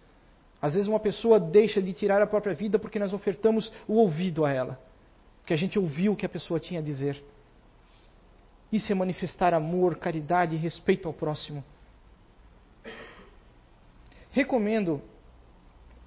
Às 0.60 0.74
vezes 0.74 0.88
uma 0.88 1.00
pessoa 1.00 1.40
deixa 1.40 1.82
de 1.82 1.92
tirar 1.92 2.22
a 2.22 2.26
própria 2.26 2.54
vida 2.54 2.78
porque 2.78 3.00
nós 3.00 3.12
ofertamos 3.12 3.72
o 3.88 3.94
ouvido 3.94 4.44
a 4.44 4.52
ela, 4.52 4.78
porque 5.40 5.52
a 5.52 5.56
gente 5.56 5.80
ouviu 5.80 6.12
o 6.12 6.16
que 6.16 6.24
a 6.24 6.28
pessoa 6.28 6.60
tinha 6.60 6.78
a 6.78 6.82
dizer. 6.82 7.20
Isso 8.72 8.92
é 8.92 8.94
manifestar 8.94 9.52
amor, 9.52 9.96
caridade 9.96 10.54
e 10.54 10.58
respeito 10.58 11.08
ao 11.08 11.12
próximo. 11.12 11.64
Recomendo, 14.30 15.02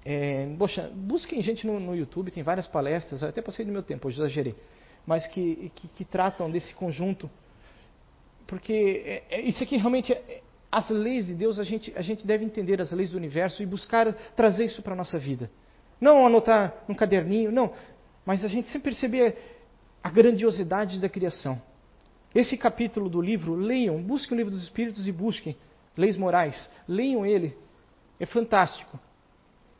é, 0.02 0.48
poxa, 0.58 0.90
busquem 0.94 1.42
gente 1.42 1.66
no, 1.66 1.78
no, 1.78 1.94
YouTube, 1.94 2.30
tem 2.30 2.42
várias 2.42 2.66
palestras, 2.66 3.20
eu 3.20 3.28
até 3.28 3.42
passei 3.42 3.66
do 3.66 3.70
meu 3.70 3.82
tempo, 3.82 4.08
hoje 4.08 4.18
exagerei, 4.18 4.54
mas 5.06 5.26
que, 5.28 5.70
que, 5.76 5.88
que 5.88 6.04
tratam 6.04 6.50
desse 6.50 6.74
conjunto 6.74 7.30
porque 8.46 9.02
é, 9.04 9.36
é, 9.36 9.40
isso 9.42 9.62
aqui 9.62 9.76
realmente, 9.76 10.12
é, 10.12 10.42
as 10.70 10.88
leis 10.90 11.26
de 11.26 11.34
Deus, 11.34 11.58
a 11.58 11.64
gente, 11.64 11.92
a 11.96 12.02
gente 12.02 12.26
deve 12.26 12.44
entender 12.44 12.80
as 12.80 12.92
leis 12.92 13.10
do 13.10 13.16
universo 13.16 13.62
e 13.62 13.66
buscar 13.66 14.12
trazer 14.34 14.64
isso 14.64 14.82
para 14.82 14.92
a 14.92 14.96
nossa 14.96 15.18
vida. 15.18 15.50
Não 16.00 16.26
anotar 16.26 16.74
num 16.86 16.94
caderninho, 16.94 17.50
não. 17.50 17.72
Mas 18.24 18.44
a 18.44 18.48
gente 18.48 18.68
sempre 18.68 18.90
perceber 18.90 19.36
a 20.02 20.10
grandiosidade 20.10 21.00
da 21.00 21.08
criação. 21.08 21.60
Esse 22.34 22.56
capítulo 22.56 23.08
do 23.08 23.20
livro, 23.20 23.54
leiam, 23.54 24.02
busquem 24.02 24.34
o 24.34 24.38
livro 24.38 24.52
dos 24.52 24.62
Espíritos 24.62 25.08
e 25.08 25.12
busquem 25.12 25.56
leis 25.96 26.16
morais. 26.16 26.70
Leiam 26.86 27.24
ele. 27.24 27.56
É 28.20 28.26
fantástico. 28.26 28.98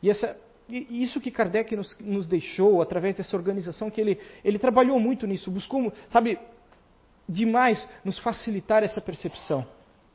E 0.01 0.09
essa, 0.09 0.35
isso 0.69 1.21
que 1.21 1.31
Kardec 1.31 1.75
nos, 1.75 1.95
nos, 1.99 2.27
deixou 2.27 2.81
através 2.81 3.15
dessa 3.15 3.35
organização 3.35 3.89
que 3.89 4.01
ele, 4.01 4.19
ele 4.43 4.59
trabalhou 4.59 4.99
muito 4.99 5.25
nisso, 5.25 5.49
buscou, 5.49 5.91
sabe, 6.09 6.37
demais 7.27 7.87
nos 8.03 8.17
facilitar 8.19 8.83
essa 8.83 9.01
percepção. 9.01 9.65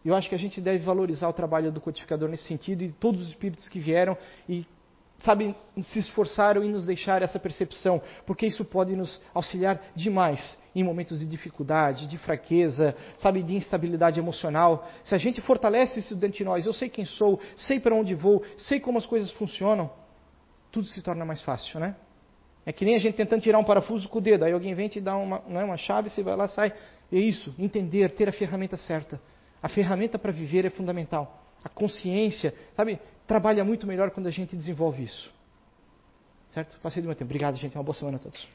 Eu 0.05 0.15
acho 0.15 0.29
que 0.29 0.35
a 0.35 0.39
gente 0.39 0.61
deve 0.61 0.79
valorizar 0.79 1.29
o 1.29 1.33
trabalho 1.33 1.71
do 1.71 1.81
codificador 1.81 2.29
nesse 2.29 2.45
sentido 2.45 2.83
e 2.83 2.91
todos 2.91 3.23
os 3.23 3.29
espíritos 3.29 3.69
que 3.69 3.79
vieram 3.79 4.17
e 4.49 4.67
sabe 5.23 5.55
se 5.81 6.01
esforçaram 6.01 6.65
em 6.65 6.71
nos 6.71 6.85
deixar 6.85 7.23
essa 7.23 7.39
percepção, 7.39 8.03
porque 8.27 8.47
isso 8.47 8.65
pode 8.65 8.95
nos 8.97 9.21
auxiliar 9.33 9.81
demais 9.95 10.59
em 10.75 10.83
momentos 10.83 11.21
de 11.21 11.27
dificuldade, 11.27 12.07
de 12.07 12.19
fraqueza, 12.19 12.95
sabe, 13.19 13.43
de 13.43 13.55
instabilidade 13.55 14.19
emocional. 14.19 14.89
Se 15.05 15.15
a 15.15 15.19
gente 15.19 15.41
fortalece 15.41 16.01
isso 16.01 16.17
dentro 16.17 16.39
de 16.39 16.45
nós, 16.45 16.67
eu 16.67 16.73
sei 16.73 16.89
quem 16.89 17.05
sou, 17.05 17.41
sei 17.57 17.79
para 17.79 17.95
onde 17.95 18.15
vou, 18.15 18.45
sei 18.57 18.81
como 18.81 18.99
as 18.99 19.07
coisas 19.07 19.31
funcionam, 19.33 19.91
tudo 20.71 20.87
se 20.89 21.01
torna 21.03 21.25
mais 21.25 21.41
fácil, 21.43 21.79
né? 21.79 21.95
É 22.65 22.73
que 22.73 22.85
nem 22.85 22.95
a 22.95 22.99
gente 22.99 23.17
tentando 23.17 23.43
tirar 23.43 23.59
um 23.59 23.65
parafuso 23.65 24.09
com 24.09 24.19
o 24.19 24.21
dedo, 24.21 24.45
aí 24.45 24.53
alguém 24.53 24.75
vem 24.75 24.89
te 24.89 25.01
dar 25.01 25.17
uma, 25.17 25.43
não 25.49 25.61
é, 25.61 25.65
uma 25.65 25.77
chave, 25.77 26.11
você 26.11 26.23
vai 26.23 26.37
lá, 26.37 26.47
sai, 26.47 26.73
é 27.13 27.21
isso, 27.21 27.55
entender, 27.59 28.11
ter 28.15 28.29
a 28.29 28.33
ferramenta 28.33 28.77
certa. 28.77 29.21
A 29.63 29.69
ferramenta 29.69 30.19
para 30.19 30.33
viver 30.33 30.65
é 30.65 30.71
fundamental. 30.71 31.45
A 31.63 31.69
consciência, 31.69 32.55
sabe, 32.77 32.99
trabalha 33.27 33.65
muito 33.65 33.87
melhor 33.87 34.11
quando 34.11 34.27
a 34.27 34.31
gente 34.31 34.57
desenvolve 34.57 35.05
isso. 35.05 35.33
Certo? 36.51 36.79
Passei 36.81 37.03
do 37.03 37.07
meu 37.07 37.15
tempo. 37.15 37.29
Obrigado, 37.29 37.57
gente. 37.57 37.77
Uma 37.77 37.85
boa 37.85 37.95
semana 37.95 38.17
a 38.17 38.21
todos. 38.21 38.47